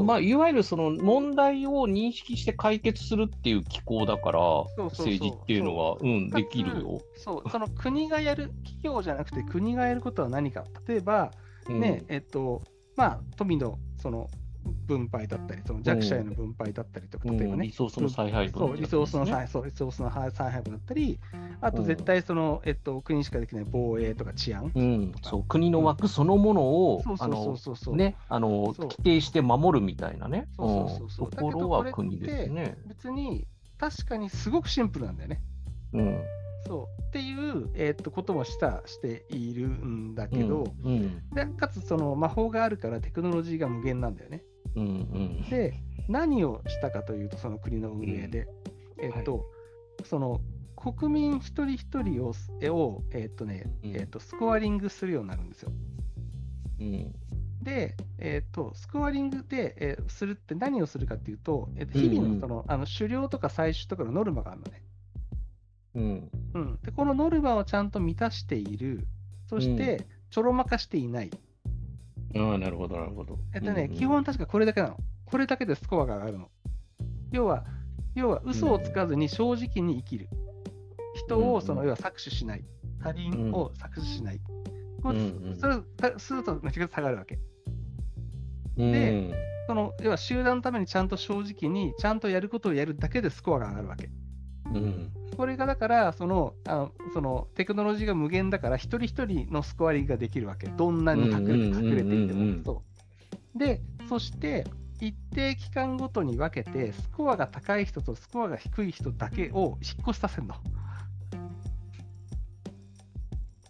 [0.04, 4.40] まあ、いわゆるその問題を認識して解決するっていう機構だから、
[4.84, 7.00] 政治っていうのは、うん、できるよ。
[7.16, 10.64] そう、その国がやる、企業じゃなくて国がやることは何か。
[10.86, 11.30] 例えば、
[11.68, 11.80] うん。
[11.80, 12.62] ね、えっと、
[12.96, 14.28] まあ、富の、その、
[14.86, 21.18] 分配だったり、その弱者への分配だったりとか、例えばね、リソースの再配分、そうリソースの再そうリソースの再配分だったり、
[21.60, 24.70] あと絶対その、えっと、国しかできない防衛とか治安。
[24.74, 27.76] うん、そう国の枠そのものを、そうそうそあのうそう。
[27.76, 27.96] そう。
[27.96, 28.88] ね、あのそう。
[28.88, 31.26] 規定して守るみたいなね、そうそうそうそう。
[31.26, 31.30] うん。
[31.30, 32.76] ところは国ですね。
[32.86, 33.46] 別に
[33.78, 35.40] 確かにすごくシンプルなんだよね。
[35.92, 36.20] うん。
[36.66, 37.02] そう。
[37.02, 41.22] っていう、えっとこともしたしているんだけど、うん。
[41.30, 44.42] でかつその魔法があるからテクノロジーが無限なんだよね。
[44.76, 44.88] うんう
[45.46, 45.50] ん。
[45.50, 45.74] で、
[46.08, 48.48] 何をしたかというと、その国の運営で、
[48.98, 49.46] えっと、
[50.04, 50.40] その
[50.76, 53.96] 国民一人一人を、えをえっとねうん。
[53.96, 55.72] えっと、スコアリングするようになるんですよ。
[56.80, 57.14] うん。
[57.62, 62.32] で、えっと、スコアリングで、えーするって何をするかっていうと、えっと、日々うん。
[62.32, 64.82] うんのその、あの狩猟とか採取とかのノルマがあるのね。
[65.94, 66.30] うん。
[66.54, 69.06] うん、でこのノルマをちゃんと満たしている、
[69.48, 71.30] そしてちょろまかしていない。
[72.36, 73.38] ああ、なるほど、なるほど。
[73.54, 74.96] えっとね、うんうん基本確かこれだけなの。
[75.26, 76.50] これだけでスコアが上がるの。
[77.32, 77.64] 要は、
[78.14, 80.28] 要は嘘をつかずに正直に生きる。
[81.14, 82.64] 人をその、要は搾取しない。
[83.02, 84.40] 他人を搾取しない。
[85.04, 87.38] うんうんそれたするとめちゃくちゃ下がるわけ。
[88.76, 89.34] うんで
[89.66, 94.10] その要は集団のためにちゃんと正直に、ちゃんとやることをやるだけでスコアが上がるわけ。
[94.66, 100.66] うんこれがだからそのあのそのテクノロジーが無限だから一人一人のスコアリングができるわけ。
[100.66, 102.64] どんなに隠れていてうんも。
[102.64, 102.82] そ
[103.54, 104.66] うで、そして
[105.00, 110.56] 一定期間ごとに分けて、スコアが高い人とスコアが低い人だけを引っ越しさせるの。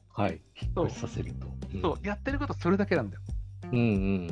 [0.09, 1.49] はい、引っ越しさせると。
[1.75, 3.23] うんそうやってることはそれだけなんだよ。
[3.73, 4.27] うんうん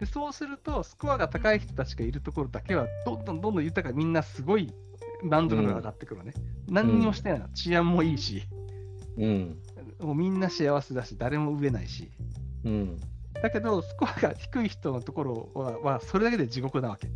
[0.00, 4.74] でそうすると、スコアが高い人たちがいるところだけは、どんどんどんどん豊かみんなすごい
[5.22, 6.34] 満足度が上がってくるのね。
[6.68, 7.48] 何にもしてないの。
[7.48, 8.42] 治安もいいし、
[9.16, 9.58] うん
[10.00, 12.10] もうみんな幸せだし、誰も飢えないし。
[12.64, 13.00] うん
[13.42, 17.08] だけど、スコアが低い人のところは、はそれだけで地獄なわけ。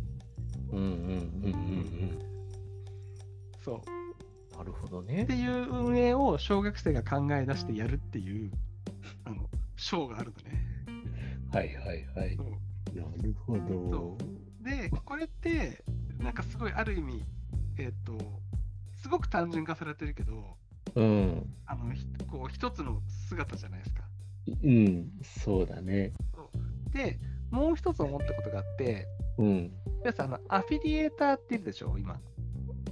[0.71, 0.93] うんうんうん
[1.43, 2.19] うん
[3.63, 3.75] そう。
[3.75, 3.99] うん
[4.59, 5.35] なるほどねって。
[5.35, 8.51] いう運営を小学生が考え出してやるっていう、
[9.23, 10.61] あの、賞があるのね。
[11.53, 12.37] はいはいはい。
[12.93, 13.57] なるほ
[13.89, 14.17] ど。
[14.61, 15.81] で、これって、
[16.17, 17.23] なんかすごいある意味、
[17.79, 18.17] えっ、と、
[19.01, 20.57] すごく単純化されてるけど、
[20.95, 21.53] うん。
[21.65, 24.03] あの、ひこう、一つの姿じゃないですか。
[24.63, 26.11] うん、そうだね。
[26.91, 27.19] で、
[27.51, 29.71] もう一つ思ったことがあって、うん。
[29.99, 32.19] 皆さん、あの、アフィリエーターっているでしょ、今。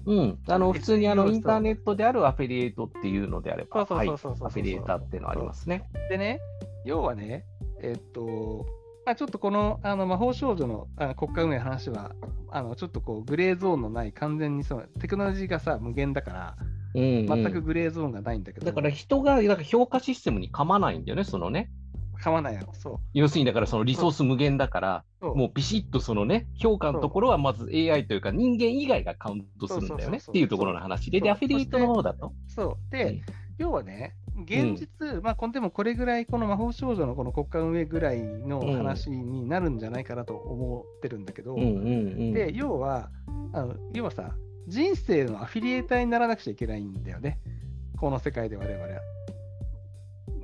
[0.05, 5.89] うん、あの普通にあのインターネットであるアフィリエイトっていうのであれば、アフィリエイターっていうのはありますね。
[6.09, 6.39] でね、
[6.85, 7.43] 要はね、
[7.81, 8.65] えっと、
[9.07, 12.11] まあ、ちょっとこのあの魔法少女のあの国家運営の話は、
[12.51, 16.55] あのちょっとこうグレーゾーンのない、完全にそのテクノロジーがさ、無限だから、
[16.93, 17.25] うんうん。
[17.25, 21.69] 全くグレーゾーンがないんだけど、だから人がなんか評価システムに噛まないんだよね、そのね。
[22.21, 22.97] 買わないやろ、そう。
[23.13, 30.17] 要するにだからそのリソース無限だから、もうビシッとそのね、評価のところはまず AI というか人間以外がカウントするんだよね。
[30.17, 32.33] っていうところの話で、アフィリエイトの方だと。
[32.49, 32.91] そう。
[32.91, 33.21] で、うん。
[33.57, 42.33] 要はね、現実、まあ、こんでもこれぐらい、この魔法少女のこの国家運営ぐらいの話になるんじゃないかなと思ってるんだけど、うんうんうん。
[42.33, 43.09] で、要は、
[43.53, 44.35] あの要はさ、
[44.67, 47.39] 人生のアフィリエーターにならなくちゃいけないんだよね、
[47.97, 49.01] この世界で我々は。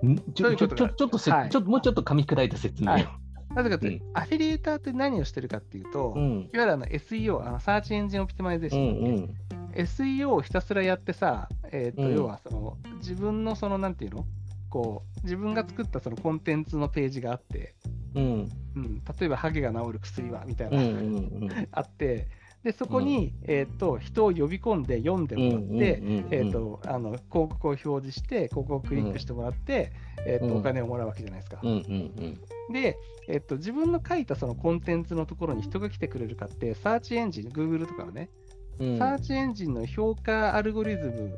[0.06, 0.17] ん？
[0.34, 1.49] ちょちょちょちょっとせ、はい。
[1.49, 2.93] ちょっともうちょっと噛み砕いた説明を。
[2.93, 3.08] はい。
[3.53, 9.29] なぜかというと、うアフィリエーターって何をしてるかっていうと、いわうんゆるあの SEO、あのサーチエンジンオプティマイゼーシうョン、ん
[9.75, 12.15] SEO をひたすらやってさ、えーとうん。
[12.15, 14.25] 要はその自分のそのなんていうの？
[14.69, 17.75] こう自分が作ったそのコンテンツのページがあって、
[18.15, 18.49] うん。
[18.75, 20.99] うん、例えばハゲが治る薬はみたいな、うんうんう
[21.45, 22.27] ん あって
[22.63, 29.91] でそこに、えー、と人を呼び込んで読んでもらって、えー、とあの広告を表示して広告をクリックしてもらって、
[30.25, 30.57] えーとうん。
[30.59, 31.59] お金をもらうわけじゃないですか。
[31.62, 32.39] うんうん
[32.71, 38.42] で、えっと、自分の書いたそのコンテンツのところに人が来てくれるかって、サーチエンジン、Google とかのね、うん
[38.77, 41.38] サーチエンジンの評価アルゴリズム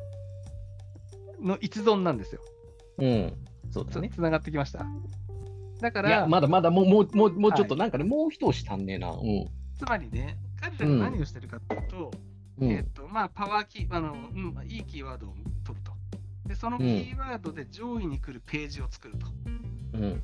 [1.41, 2.41] の一存なんですよ。
[2.99, 3.33] うん
[3.71, 4.09] そうだね。
[4.09, 4.85] つつながってきました。
[5.81, 9.11] だかいや、ら、まだまだもうもうもうもうちょっとはなんかね、もう一押し足んねえな。
[9.11, 12.11] うんつまりね、彼らが何をしてるかっていうと、
[12.59, 15.33] うんえっと、まあ、パワーキー、あの、うん、まあいいキーワードを
[15.65, 15.91] 取ると。
[16.47, 19.27] で、そのキーワードで上位に来るページを作ると。
[19.95, 20.23] うん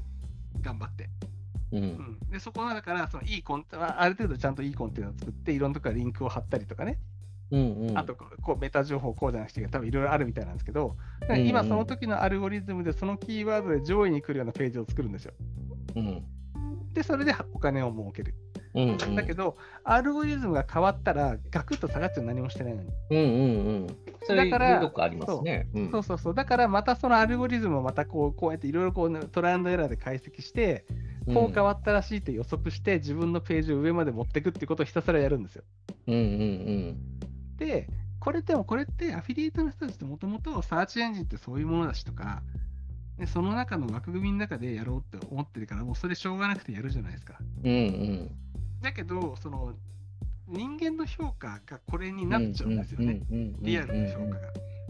[0.61, 1.09] 頑張って。
[1.71, 1.83] ううん。
[1.83, 6.99] ん、でそこはだからそのいいコンテあある程度ちゃんといいコンテンツを作っていろんなとこからリンクを貼ったりとかね、
[7.51, 7.97] うんうん。
[7.97, 10.95] あとこうメタ情報こうじゃなくて多分いろいろあるみたいなんですけど、
[11.37, 15.33] 今その時のアルゴリズムでそのキーワードで上位に来るようなページを作るんですよ。
[15.95, 16.23] うん。
[16.93, 18.35] でそれでお金を儲ける。
[18.73, 19.15] うんうん。
[19.15, 22.89] だけど、アルゴリズムが変わったらガクッと下がっちゃう何もしてないのに。
[23.09, 23.87] うんうんうん。
[24.23, 25.67] それだからよくありますね。
[25.73, 25.81] う。
[25.81, 25.91] ん。
[25.91, 26.33] そうそうそう。
[26.33, 30.85] だからまたそのアルゴリズムをまたこうこうやっていろいろこうトライアンドエラーで解析して、
[31.25, 35.63] こう変わったらしいって予測して、自分のページを上まで持っていくっていうことをひたすらやるんですよ。
[36.07, 36.97] うんうん
[37.57, 37.87] で、
[38.19, 42.41] これでもこれってアフィリエイトの人たちってもともとサーチエンジンってそういうものだしとか、
[43.17, 47.37] でその中の枠組みの中でやろうって思ってるから、もうそれしょうがなくてやるじゃないですか。
[47.63, 47.71] うん。
[47.71, 48.31] うん
[48.81, 49.75] だけど、その
[50.47, 52.29] 人間の評価がこれにうん。
[52.29, 53.21] なっちゃうんですよね。
[53.29, 54.39] うんうんうんうんリアルな評価が。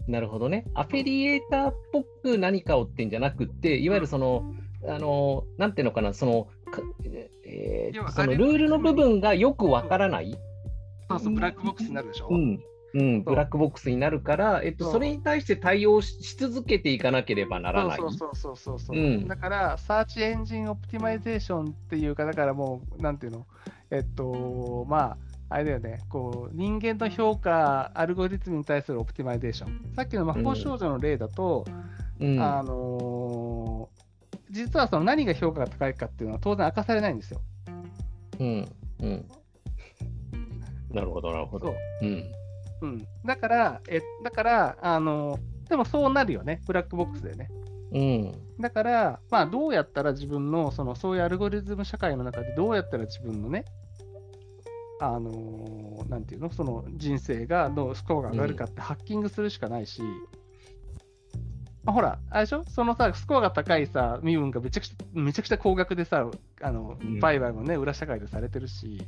[0.08, 0.64] なるほどね。
[0.74, 4.54] アフィリエーターっぽく何かをってんじゃなくって、いわゆるその、
[4.88, 6.82] あの、なんていうのかな、その、か
[7.44, 10.34] えーそのアルールの部分がよくわからない、
[11.08, 12.28] そうそう、ブラックボックスになるでしょ？
[12.30, 12.62] うん
[12.94, 17.96] うん、ブラックボックスになるから、えっと、それに対して対応しし続けていかなければならない。
[17.96, 23.46] そうそうそうそうそう、うんだから、 search engine optimization っていうか、だからもう、なんていうの、
[23.90, 25.16] えっと、まあ、
[25.48, 29.94] あれだよね、こう人間の評価、アルゴリズムに対する optimization。
[29.94, 31.64] さっきの魔法少女の例だと、
[32.20, 33.91] うんあのー
[34.52, 37.40] 実はその何が評価が高いかっていうのは当然明かされないんですよ。
[38.38, 38.68] うん
[39.00, 39.28] うん。
[40.90, 41.70] なるほど、なるほそう。
[41.70, 41.76] ど。
[42.02, 42.24] うん。
[42.82, 45.38] うん、だから、えだから、あの
[45.68, 47.48] でもそうなるよね、ブラックボックスでね。
[47.92, 48.32] うん。
[48.60, 53.64] だから、まあ、どうやったら自分のそのそういうアルゴリズム社会の中でどうやったら自分のね、
[55.00, 60.41] あのーなんていうの、その人生がどうスコアが上がるかってハッキングするしかないし、まあ、
[61.86, 67.18] ほら、あれでしょ、そのさ、スコアが高いさ、身分がめちゃくちゃめちゃくちゃ高額でさ、あのうん。
[67.18, 69.06] 売買もね、裏社会でされてるし、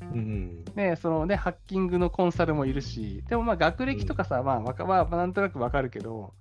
[0.00, 6.32] うんね、そのね、ハッキングのコンサルもいるし、でもまあ学歴とかさ、まあわか、まあ、なんとなくわかるけど、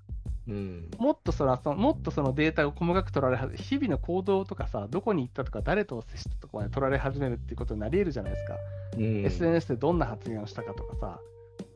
[0.47, 0.89] うん。
[0.97, 8.55] もっとそのもっとそのデータを細かく取られはじ日々の行動とかさ、どこに行ったとか、誰と接したとかまで取られ始めるっていうことになり得るじゃないですか。
[8.97, 9.25] うん。
[9.25, 11.19] SNS でどんな発言をしたかとかさ、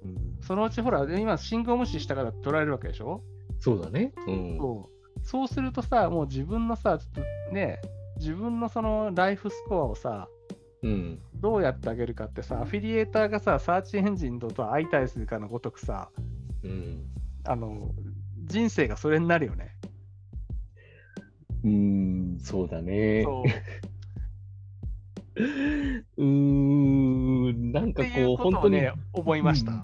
[0.05, 0.37] うん。
[0.41, 3.23] そのうちほら、今、信号無視したから取られるわけでしょ、
[3.59, 4.13] そうだね。
[4.27, 4.57] うん。
[4.57, 5.25] そう。
[5.25, 7.79] そうするとさ、もう自分のさ、ちょっとね、
[8.17, 10.27] 自分のそのライフスコアをさ、
[10.81, 11.19] うん。
[11.35, 16.09] どうやってあげるかってさ、アフィリエーターがさ、サーチエンジンとさ相対するかのごとくさ、
[16.63, 17.05] うん。
[17.45, 17.91] あの
[18.45, 19.75] 人生がそれになるよね。
[21.63, 23.23] うん、そうだね。
[23.23, 23.45] そう。
[26.17, 28.81] うーん、なんかこう、本当に、
[29.13, 29.71] 思いました。
[29.71, 29.83] うん、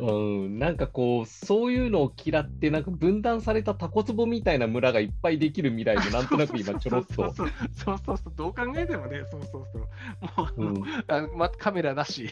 [0.00, 7.14] なんかこう、そういうのを嫌って、なんか分断されたタコツボみたいな村がいっぱいできる未来で、なんとなく今、ちょろっと。
[7.14, 10.62] そうそうそうそうそう、どう考えてもね、そうそうそう。
[10.62, 12.30] もううんあのま、カメラなし。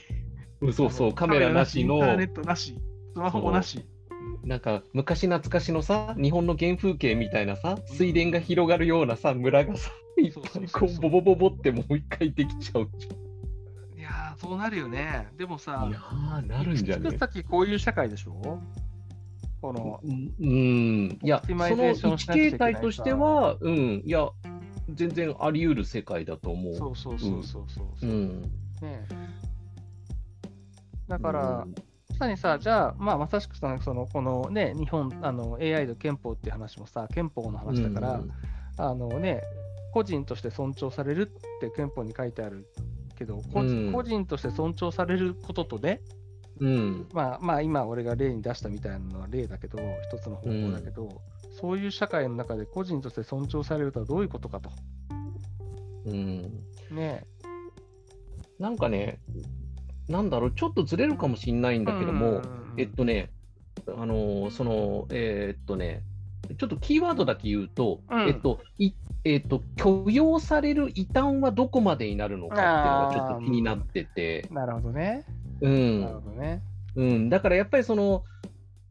[0.73, 2.79] そうそう、カメラなしのインターネットなし。
[3.15, 3.85] スマホもなし。
[4.45, 12.89] なんか昔懐かしのさ、日本の原風景みたいなさ、水田が広がるようなさ、村がさ、いっそうぱいそうそうそうこうボボボボってもう一回できちゃう
[14.41, 15.29] そうなるよね。
[15.37, 15.89] でもゃさん。
[15.91, 18.61] いや、ー、なるんじゃね先こういう社会でしょ？
[19.63, 24.29] この、うん、うんいや、その一形態としては、うん、いや、
[24.93, 26.75] 全然あり得る世界だと思う。
[26.75, 28.13] そうそうそうそうそうそうう。
[28.13, 28.43] ん。
[28.83, 29.07] ね
[31.09, 31.75] だから、うん
[32.19, 38.23] まさにさ、じゃあ、まあ、まさしくその、そのこのね、日本、あの AI と憲法っていう話もさ、憲法の話だから、
[38.79, 39.43] あのね、
[39.93, 42.67] 個人として尊重されるって憲法に書いてある
[43.17, 46.01] けど、個人として尊重されることとね、
[46.61, 47.09] うん。
[47.13, 49.79] まあ、まあ、今俺が例に出したみたいなのは例だけど、
[50.11, 51.21] 一つの方法だけど、
[51.61, 54.71] そういう社会の中で個人として尊重されるとはどういうことかと。
[56.07, 56.65] うん。
[56.91, 57.25] ね
[58.59, 59.19] なんかね、
[60.09, 62.43] なんだろう、ちょっとずれるかもしれないんだけども、
[62.77, 63.31] えっとね、
[63.87, 66.03] あのーその、えーっとね、
[66.55, 68.29] ちょっとキーワードだけ言うと、うん。
[68.29, 68.93] えっと、い
[69.25, 75.25] えっと、許容される異端はどこまでになるのかっていうのがちょっと気になってて、なるほどね。
[75.61, 76.63] うなるん、ほどね。
[76.95, 78.25] うん、だからやっぱりその、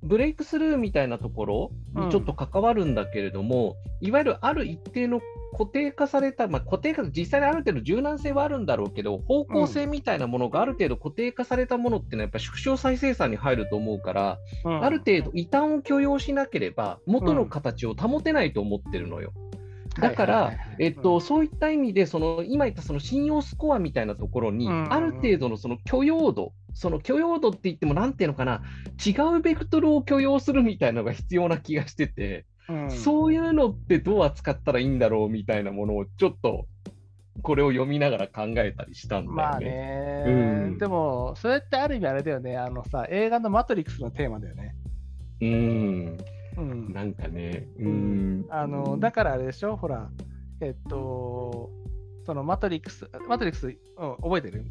[0.03, 5.19] ブレイクスルーみたいなところにちょっと関わるんだけれども、いわゆるある一定の
[5.57, 14.83] 固定化された、まあ、固定化、実際にある程度柔軟性はあるんだろうけど、方向性みたいなものがある程度固定化されたものっていうのは、やっぱ縮小再生産に入ると思うから、うん。
[14.83, 19.31] ある程度異端を許容しなければ、元の形を保てないと思ってるのよ。
[19.97, 24.93] だからえっと、そういった意味で、その今言ったその信用スコアみたいなところに、うん。
[24.93, 28.61] ある程度のその許容度、その許容度って言っても、なんていうのかな、
[29.05, 32.91] 違うベクトルを許容するみたいなのが必要な気がしてて、うん。
[32.91, 36.67] そういうのってどう扱ったらいいんだろうみたいなものを、ちょっと
[37.41, 39.67] これを読みながら考えたりしたんだまあよね。
[39.67, 40.31] ね、う
[40.71, 40.77] ん。
[40.77, 44.75] でも、それってある意味あれだよね、あのさ、映画のマトリックスのテーマだよね。
[45.41, 46.17] うん、
[46.57, 46.93] うん。
[46.93, 50.09] なんかね、うん、あのだからあれでしょ、ほら、
[50.61, 51.69] えっと、
[52.25, 53.75] そのマトリックス、マトリックス、うん、
[54.23, 54.65] 覚えてる？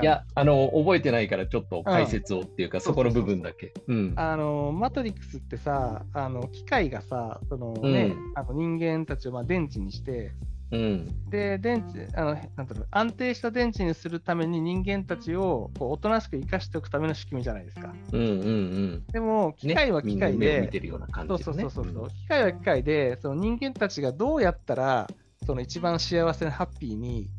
[0.00, 3.72] いや、あの、覚えてないから、ちょっと解説をっていうか、うんそこの部分だけ。
[3.86, 4.12] うん。
[4.16, 10.32] あのマトリックスってさ、あの機械がさ、そのねうんあの人間たちをまあ電池にして、
[10.70, 11.30] うん。
[11.30, 17.94] で、電池、あの、なんだろう、安定した電池にするために人間たちをこうおとなしく生かしておくための仕組みじゃないですか。
[18.12, 19.04] うんうんうん。
[19.10, 21.42] でも、機械は機械で、てるような感じで、ね。
[21.44, 25.08] そうそうそうそう、機械は機械で、その人間たちがどうやったら、
[25.46, 27.30] その一番幸せなハッピーに、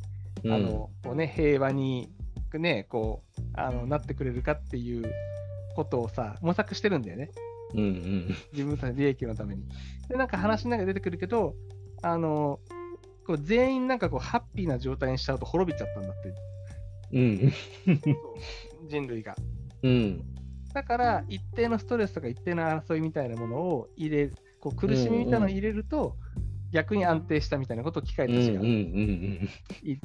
[0.43, 2.09] うんあのこうね、平和に、
[2.57, 5.11] ね、こうあのなってくれるかっていう
[5.75, 7.29] ことをさ、模索してるんだよね。
[7.73, 8.35] うんうん。
[8.53, 9.63] 自分たちの利益のために。
[10.07, 11.53] で、なんか話の中で出てくるけど、
[12.01, 12.59] あの
[13.27, 16.33] こう全員なんかこうハッピーな状態にしちゃうと滅びちゃったんだって、
[17.11, 17.53] うん。
[18.89, 19.35] 人類が。
[19.83, 20.23] うん。
[20.73, 26.15] だから、一定のストレスとか一定の争いみたいなものを入れ、こう苦しみみたいなのを入れると、
[26.71, 29.49] 逆に安定したみたいなことを機械たちがうんうんうん
[29.83, 29.99] 言っ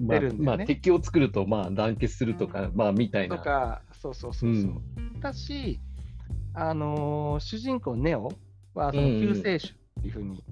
[0.00, 0.06] うん。
[0.08, 3.36] 出るんだよねまあ、まあ、敵を作ると、まあ、団結するとか、まあ、みたいな。
[3.38, 4.82] とか、そうそうそうそう。
[5.20, 5.80] だし、
[6.54, 8.32] あのー主人公ネオ
[8.74, 10.42] はそのうんうん救世主っていうふうに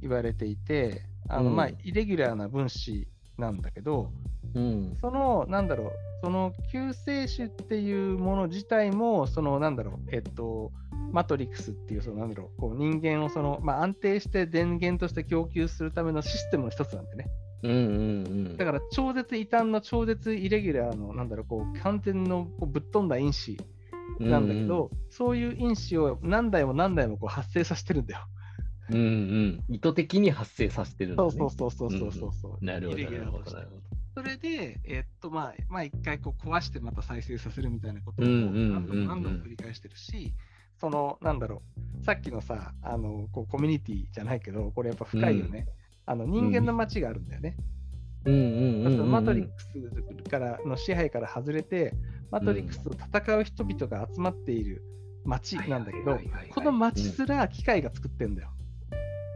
[0.00, 4.10] 言われていて、あのうんまあイレギュラーな分子なんだけど、
[4.54, 4.96] うん。
[5.00, 5.92] そのなんだろう、
[6.24, 10.72] その救世主っていうもの自体も、そのなんだろう、えっと、
[11.12, 17.26] マトリックスっていう、そのなんだろう、こう人間をその、まあ、安定して電源として供給するためのシステムの一つなんでね。
[17.62, 18.56] うんうんうん。
[18.56, 23.56] だから超絶異端の超絶イレギュラーの、なんだろう、こう完全のこうぶっ飛んだ因子
[24.20, 28.20] なんだけど、そういう因子を何台も何台もこう発生させてるんだよ。
[28.90, 29.64] うんうん。
[29.68, 31.30] 意図的に発生させてるんだね。
[31.30, 32.64] そうそうそうそうそうそう。
[32.64, 33.50] なるほど、イレギなるほど。
[33.52, 40.34] なるほどそれで、えっと、まあ、まあ、一回こう壊してまた再生させるみたいなことをうんうんうんうん何度も何度も繰り返してるし、
[40.80, 41.62] その、なんだろ
[42.00, 45.66] う、さっきのさ、あの、こうコミュニティじゃないけど、これやっぱ深いよね。
[46.06, 47.56] あの人間の街があるんだよね。
[48.24, 49.10] うんうんうんうんうん。
[49.10, 51.92] マトリックスからの支配から外れて、
[52.30, 54.82] マトリックスと戦う人々が集まっている
[55.24, 56.18] 街なんだけど
[56.50, 58.48] この街すら機械が作ってんだよ。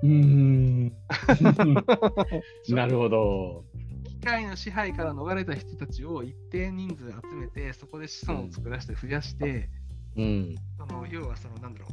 [0.02, 0.86] うーん。
[2.74, 3.64] なるほど。
[4.22, 9.68] 機械の支配から逃れた人たちを一定人数集めて、そこで子孫を作らせて増やして、
[10.16, 10.54] うん。
[10.78, 11.86] その要はそのなんだろ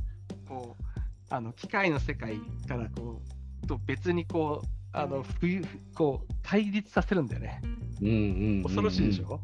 [0.45, 0.83] う、こう、
[1.31, 3.23] あの機械の世界からこ
[3.63, 5.65] うと別にこう、あの冬
[5.95, 7.61] こう対立させるんだよね。
[7.99, 8.63] うんうんうんうん。
[8.63, 9.39] 恐ろしいでしょ、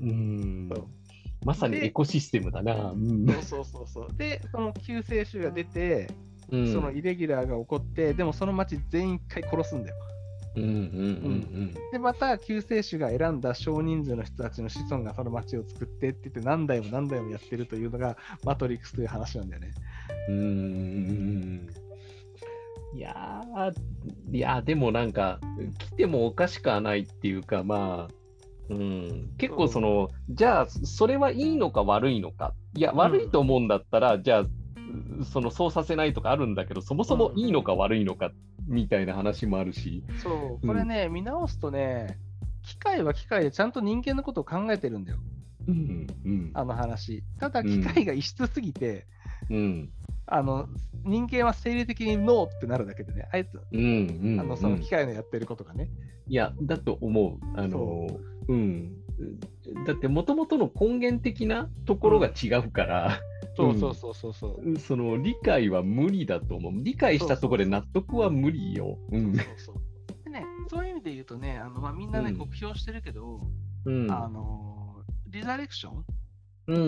[0.00, 0.70] うん。
[1.44, 2.92] まさにエコシステムだな。
[2.92, 4.08] うんそうそうそうそう。
[4.16, 6.08] で、その救世主が出て、
[6.50, 9.96] うんそのイレギュラーが起こって、でもその町全員一回殺すんだよ。
[10.62, 19.70] うんうんうんで、また救世主が選んだ少人数の人たちの子孫がその町を作ってって言って何代も何代もやってるというのがマトリックスという話なんだよね。
[20.28, 20.36] うん。
[20.36, 21.68] うん。
[22.94, 25.40] いやー、いやーでもなんか、
[25.78, 28.14] 来てもおかしくはないっていうか、まあ、
[28.70, 32.54] うん、結構その、じゃあ、それはいいのか悪いのか。
[32.74, 34.46] いや、ん悪いと思うんだったら、じゃあ、
[35.24, 38.32] そのそうさせないとかあるんだけど、そもそもいいのか悪いのか
[38.66, 40.04] みたいな話もあるし。
[40.22, 42.18] そう、これね、見直すとね、
[42.62, 45.18] 機械は機械でちゃんと人間のことを考えてるんだよ、
[45.66, 47.22] うん、うん、あの話。
[47.38, 49.06] ただ、機械が異質すぎて、
[49.50, 49.90] うん、
[50.26, 50.68] あの
[51.04, 54.40] 人間は生理的にノーってなるだけでね、あいつ、うん、うん。
[54.40, 55.88] あのその機械のやってることがね。
[56.26, 57.58] いや、だと思う。
[57.58, 58.06] あの、
[58.48, 58.92] うん。
[59.86, 63.20] だって、もともとの根源的なところが違うから、
[63.58, 64.78] そうそうそうそうそう。
[64.78, 66.72] その理解は無理だと思う。
[66.76, 68.98] 理解したところで納得は無理よ。
[69.10, 69.34] うん。
[69.34, 73.40] そうそうでね、そういう意味で言うとね、あのまあ、みんなね、うん酷評してるけど、
[73.84, 74.10] うん。
[74.10, 76.04] あのリザレクション、
[76.68, 76.80] うんう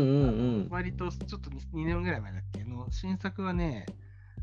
[0.66, 2.64] ん割とちょっと 2, 年ぐらい前だっけ？
[2.64, 3.86] の新作はね、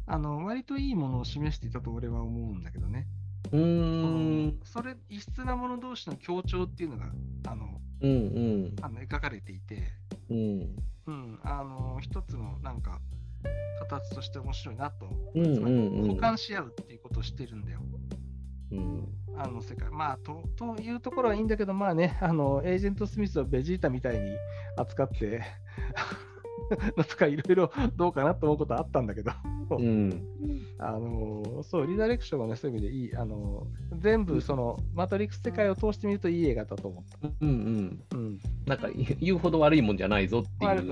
[0.05, 3.07] あの割といいものを示していたと俺は思うんだけどね。
[3.51, 4.59] うん。
[4.63, 7.05] それ、異質なもの同士の協調っていうのが
[7.47, 8.13] あのうんう
[8.69, 8.75] ん。
[8.81, 9.83] あの描かれていて、
[10.29, 10.75] うん。
[11.07, 12.99] うん、あの一つのなんか
[13.79, 15.39] 形として面白いなと思う。
[15.39, 17.79] うんうんうんつまり補完し合うっていうことをしてるんだよ。
[18.71, 19.07] うん。
[19.37, 19.89] あの世界。
[19.89, 24.35] まあと、というところはいいんだけど、まあね、あのエージェント・スミスをベジータみたいに
[24.75, 25.43] 扱って、
[26.97, 29.31] のとかいろいろ どうかなと思うことはあったんだけど、
[29.71, 30.21] うん。
[30.79, 37.29] あのそう、リダレクションはね、そういう意味でいい、あの全部そのマトリックス世界を通してみるといい映画だと思った。
[37.41, 38.03] うんうん。
[38.13, 38.89] うん、なんか
[39.19, 40.87] 言うほど悪いもんじゃないぞっていう。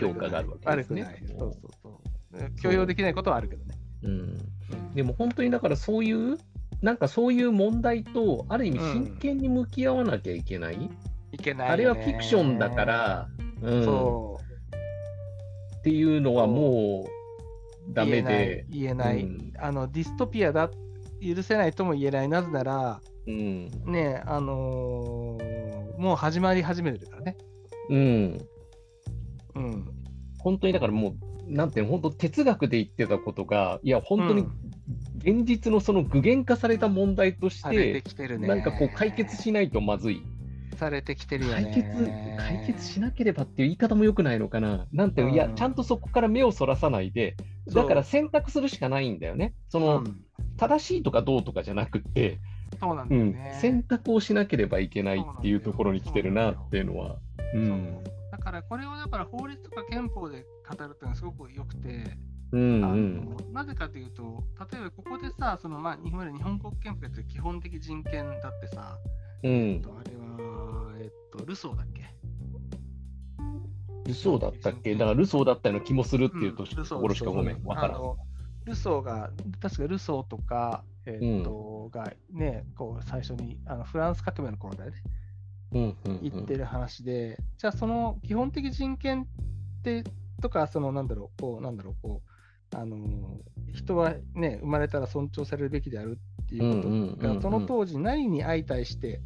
[0.00, 1.02] 評価があるわけですね。
[1.02, 1.38] 悪くない。
[1.38, 2.60] そうそうそう。
[2.60, 3.74] 許容できないことはあるけどね。
[4.02, 4.38] うん。
[4.94, 6.38] でも本当にだからそういう、
[6.82, 10.90] なんかそういう問題と、ある意味真剣に向き合わなきゃいけない。
[11.32, 13.28] いけない、あれはフィクションだか、ら、
[13.62, 14.40] うん、そ
[15.88, 17.94] っていうのはもうう。
[17.94, 18.66] ダメで。
[18.68, 19.22] 言えない。
[19.22, 20.70] うんあのディストピアだ、
[21.20, 22.28] 許せないとも言えない。
[22.28, 23.70] なぜなら、うん。
[23.86, 27.36] ね、あのーもう始まり始めてるからね。
[27.90, 28.38] うん。
[29.56, 29.84] うん。
[30.38, 31.16] 本当にだからも
[31.48, 34.52] う、なんていうの、本当哲学で言ってたことが、いや、本当にうん
[35.18, 38.46] 現実のその具現化された問題としてて、きてるね。
[38.46, 40.22] なんかこう解決しないとまずい。
[40.78, 41.64] されてきてるよね。
[41.64, 44.86] 解決、解決しなければっていう言い方も良くないのかな。
[44.92, 47.36] なんていう、いやう、んちゃんとそこから目をそらさないで、
[47.74, 49.54] だから選択するしかないんだよね。
[49.68, 50.24] その、うん
[50.58, 52.40] 正しいとかどうとかじゃなくて、
[52.80, 53.58] そうなんうんだよね。
[53.60, 57.18] 選択をしなければいけないっていうところに来てるなっていうのは。
[57.54, 58.02] う
[58.32, 62.04] だからこれをだから法律とか憲法で語るっていうのはすごく良くて、
[62.52, 63.36] うんうん。
[63.52, 68.98] なぜかというと、例えばここでさ、そのまあ日本日本国憲法って基本的人権だってさ、
[69.42, 70.57] うんえっと、あれは、
[70.98, 72.02] えっと、ルソーだっけ？
[74.06, 74.94] ルソーだったっけ？
[74.94, 76.82] だからルソーだったような気もするっていうとしか
[77.26, 77.96] ごめん、わからん。
[77.96, 78.16] あの
[78.64, 79.30] ルソーが、
[79.60, 85.02] 確かルソーとか、えっと、がね、こう最初にあのフランス革命の頃だよね、
[85.72, 90.04] 言ってる話で、じゃあその基本的人権って
[90.42, 92.22] とか、そのなんだろう、こう、なんだろう、こ
[92.72, 92.96] う、あの
[93.72, 99.20] 人はね、生まれたら尊重されるべきであるっていうことが、その当時何に相対して、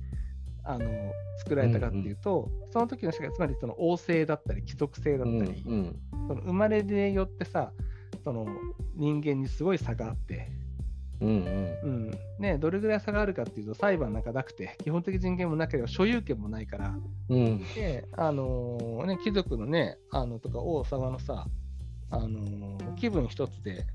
[0.65, 5.97] あの作られたかっていうと、その時の社会、つまりその王政だったり、貴族性だったうんり、うん。
[6.29, 7.73] その生まれによってさ、
[8.25, 8.47] その
[8.95, 10.49] 人間にすごい差があって、
[11.21, 11.79] うんうん。
[11.83, 12.11] うん。
[12.39, 16.95] ね、どれぐらい差があるかっていうと、裁判なんかなくて、基本的人権もなければ所有権もないから、
[17.29, 17.59] うん。
[17.75, 21.47] で、あのーね、貴族のね、あのとか王様のさ、
[22.11, 23.87] あのー気分一つで、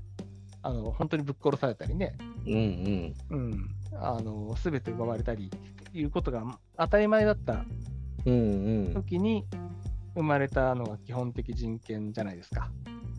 [0.62, 2.14] あの本当にぶっ殺されたりね、
[2.46, 3.36] うんうん。
[3.36, 5.50] うん、あのー、全て奪われたり
[5.92, 6.44] いうことが
[6.76, 7.64] 当たり前だった
[8.92, 9.44] 時に
[10.14, 12.70] 生まれたのが基本的人権じゃないですか。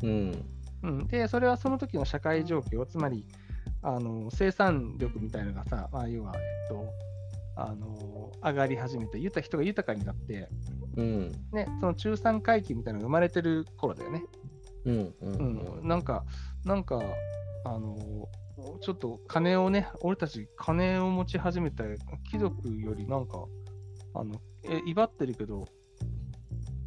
[0.04, 0.46] うん。
[0.82, 3.26] うん、で、それはその時の社会状況、つまり
[3.82, 6.86] あの生産力みたいなのがさ、まあ、要は、えっと、
[7.56, 10.50] あの上がり始めて、豊人が豊かになって、
[10.98, 11.32] うん。
[11.52, 14.24] ね、その中産階級みたいなのが生まれてる頃だよね。
[14.86, 15.84] うんううん。
[15.84, 16.24] ん、なんか、
[16.66, 17.02] なんか、
[17.66, 18.30] あの
[18.82, 21.84] ちょっと金をね、俺たち金を持ち始めた
[22.30, 23.46] 貴族よりなんか、
[24.14, 25.66] あのえ威張ってるけど、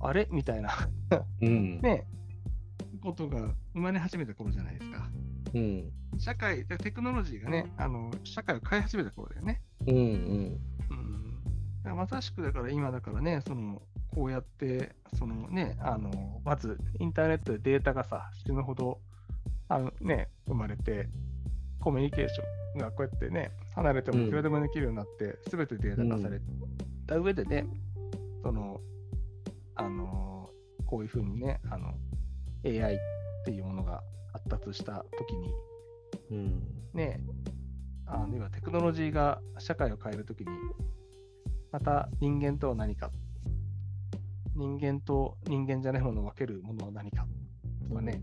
[0.00, 0.28] あれ？
[0.30, 0.70] みたいな。
[1.40, 1.80] うん。
[1.82, 2.06] ね、
[3.02, 5.10] ことが生まれ始めた頃じゃないですか。
[5.54, 5.92] うん。
[6.18, 9.62] 社会、テクノロジーがね、あの社会を変え始めた頃だよね。
[9.86, 10.60] うんうん。
[11.86, 13.82] うん、まさしくだから今だからね、その
[14.14, 19.00] こうやって、そのね、あのまずインターネットでデータがさ、死ぬほど
[19.68, 21.08] あの、ね、生まれて、
[21.82, 26.40] コミュニケーションがこうやってね、離れてもいくらでもできるようになって、すべ、てデータ化され
[27.06, 27.66] た上でね、
[28.42, 28.80] その、
[29.74, 30.48] あの、
[30.86, 31.94] こういうふうにね、あの、
[32.64, 32.98] AI っ
[33.44, 34.02] ていうものが
[34.32, 35.52] 発達したときに、
[36.30, 36.62] うん。
[36.94, 37.20] ね、
[38.06, 40.46] あの要はテクノロジーが社会を変えるときに、
[41.72, 43.10] また人間とは何か、
[44.54, 47.26] 人間と人間じゃないものを分けるものは何か
[47.88, 48.22] とかね、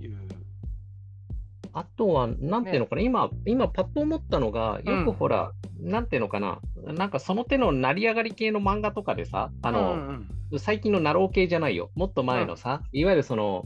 [0.00, 0.45] いう。
[1.76, 13.64] あとは、なんていうのかな、今、今、パッと思ったのが、よくほら、なんていうのかな、なんかその手の成り上がり系の漫画とかでさ、あの、うんうん最近のナロー系じゃないよ、もっと前のさ、いわゆるその、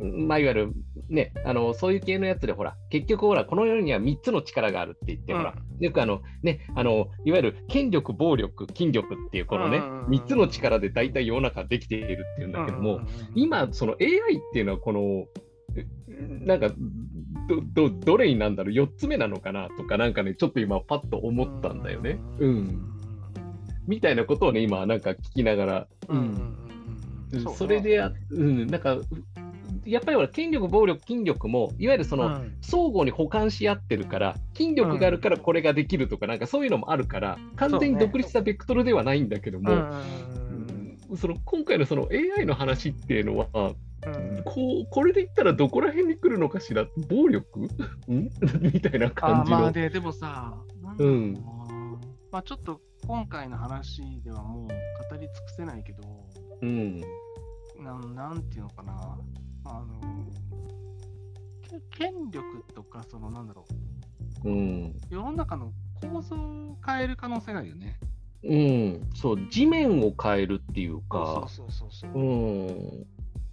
[0.00, 0.72] まあ、いわゆる
[1.08, 10.10] ね、あの、そういう系のやつで、ほら、結局ほら、この世には3つの力があるって言って、ほら、よくあの、ね、あの、いわゆる権力、暴力、筋力っていう、このね、うんうんうん。
[10.10, 15.47] 3つの力で大体世の中できているっていうんだけども、うんうんうん今、その AI っていうのは、この、え
[16.44, 16.70] なんか、
[17.74, 22.18] ど、ど、どれになんだろう、4つ目なのかなとか、なんかね、ちょっと今、パッと思ったんだよね。
[22.38, 22.80] うん。
[23.86, 26.56] みたいなことをね、今、なんか聞きながら、うん。
[27.56, 28.98] それでや、うん、なんか、
[29.84, 39.70] やっぱりほら、権力、暴力、筋力も、いわゆるその、うん相互に補完し合ってるから、筋力があるからこれができるとか、なんかそういうのもあるから、完全に独立したベクトルではないんだけども、
[41.16, 47.68] その今回のその AI の話っていうのは、うんこうこれで言ったらどこら辺に来るのかしら、暴力ん
[48.60, 49.58] みたいな感じの。
[49.58, 50.56] まあで、でもさ、
[50.98, 51.32] うん
[52.30, 56.02] まあちょっと今回の話ではもう語り尽くせないけど、
[56.62, 57.00] うん
[57.80, 59.18] ななんていうのかな、
[59.64, 60.00] あの、
[61.90, 63.66] 権力とか、そのなんだろ
[64.44, 67.98] う、うん世の中の構造を変える可能性があるよね。
[68.44, 71.46] うん、そう、地面を変えるっていうか、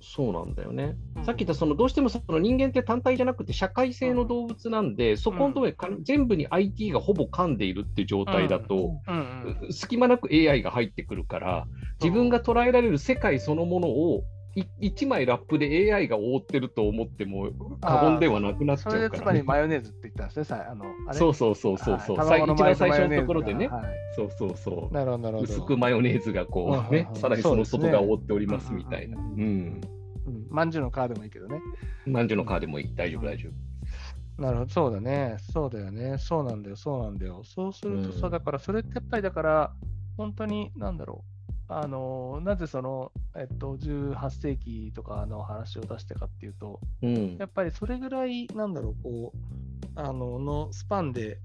[0.08, 0.96] そうなんだよね。
[1.16, 1.26] うん。
[1.26, 9.74] さっき言ったそのどうしてもその人間って単体じゃなくて社会性の動物なんで、そこのところにか全部に IT がほぼ噛んでいるっていう状態だと、うんうん。
[9.74, 11.68] 隙間なく AI が入ってくるから、
[12.00, 14.24] 自分が捉えられる世界そのものを
[14.56, 17.50] い一枚ラップで AI が覆ってると思っても
[17.82, 19.58] 過言ではなくなっちゃそれでつまりうからね。
[19.58, 21.20] マヨネーズって言ったんですね、さあのあれ？
[21.20, 23.86] そうそうそうそうそう、はい一番最初のところでね、がはい
[24.16, 24.94] そうそうそう。
[24.94, 25.40] なるほど。
[25.40, 29.18] 薄くマヨネーズがこうねさらにその外側を覆っておりますみたいな。
[29.18, 29.82] ううんん。
[30.28, 31.60] うん、まんじゅうの皮でもいいけどね。
[32.06, 32.96] まんじゅうの皮でもいい。
[32.96, 34.42] 大丈夫、大丈夫。
[34.42, 35.38] なるほど、そうだね。
[35.54, 36.18] そうだよね。
[36.18, 37.44] そうなんだよ、そうなんだよ。
[37.44, 39.74] そうするとさ、うんだからそれってやっぱりだから、
[40.18, 41.35] 本当に、なんだろう。
[41.68, 51.40] あの、なぜその、えっと、18世紀とかの話を出したかっていうと、うんやっぱりそれぐらい、なんだろう、こう、あの、のスパンで、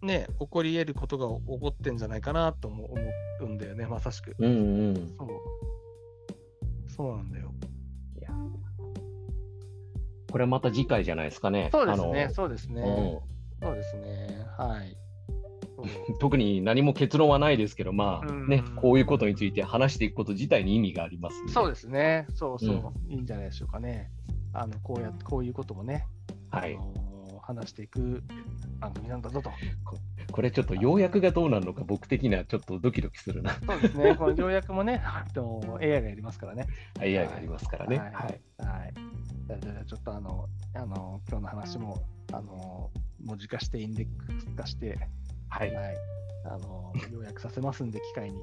[0.00, 3.02] ね、起こり得ることが起こってんじゃないかなとも思
[3.40, 4.36] うんだよね、まさしく。
[4.38, 4.94] うんうん。
[5.18, 5.28] そう。
[6.88, 7.52] そうなんだよ。
[8.20, 8.30] いや
[10.30, 11.68] これまた次回じゃないですかね。
[11.72, 12.82] そうですね、そうですね。
[12.82, 14.46] うんそうですね。
[14.56, 14.96] はい。
[16.20, 22.26] 特に何も結論はないですけど、まあうんね、こういうことについて話していくこと自体に意味がありますんでそうですね。
[22.34, 22.92] そうそう。
[23.08, 24.10] いいんじゃないでしょうかね。
[24.52, 26.06] あの、こうやって、こういうこともね、
[26.50, 26.78] はい
[27.48, 28.22] 話していく
[28.78, 29.50] 番組なんだぞと。
[30.30, 33.54] これちょっと要約がどうなるのか、僕的にはちょっとドキドキするな。
[33.66, 34.14] そうですね。
[34.14, 35.02] この条約もね、
[35.80, 36.66] AI がやりますからね。
[37.00, 37.98] AI がありますからね。
[37.98, 38.22] はいはい。
[38.22, 38.94] はい。
[39.60, 42.90] じゃあちょっとあの、あの、今日の話も、あの、
[43.24, 44.98] 文字化して、インデックス化して、
[45.48, 45.74] はい。
[45.74, 45.96] はい。
[46.44, 48.38] あの、要約させますんで、機会に。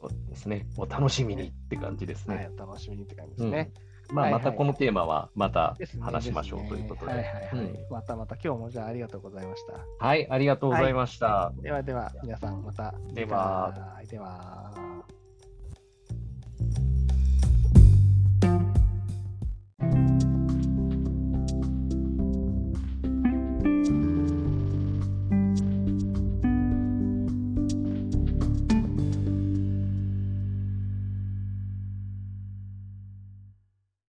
[0.00, 0.66] そうですね。
[0.76, 3.72] お楽しみにって感じですはい楽しみにって感じですね。
[4.10, 7.12] まあ、はいはいまたこのテーマはまた話しましょうということで。
[7.12, 7.50] はいはいはい。
[7.52, 10.06] うんまたまた今日もじゃあありがとうございました。
[10.06, 11.52] はい、ありがとうございました。
[11.60, 12.94] ではでは、皆さんまた。
[13.12, 14.00] では。
[14.08, 14.97] では。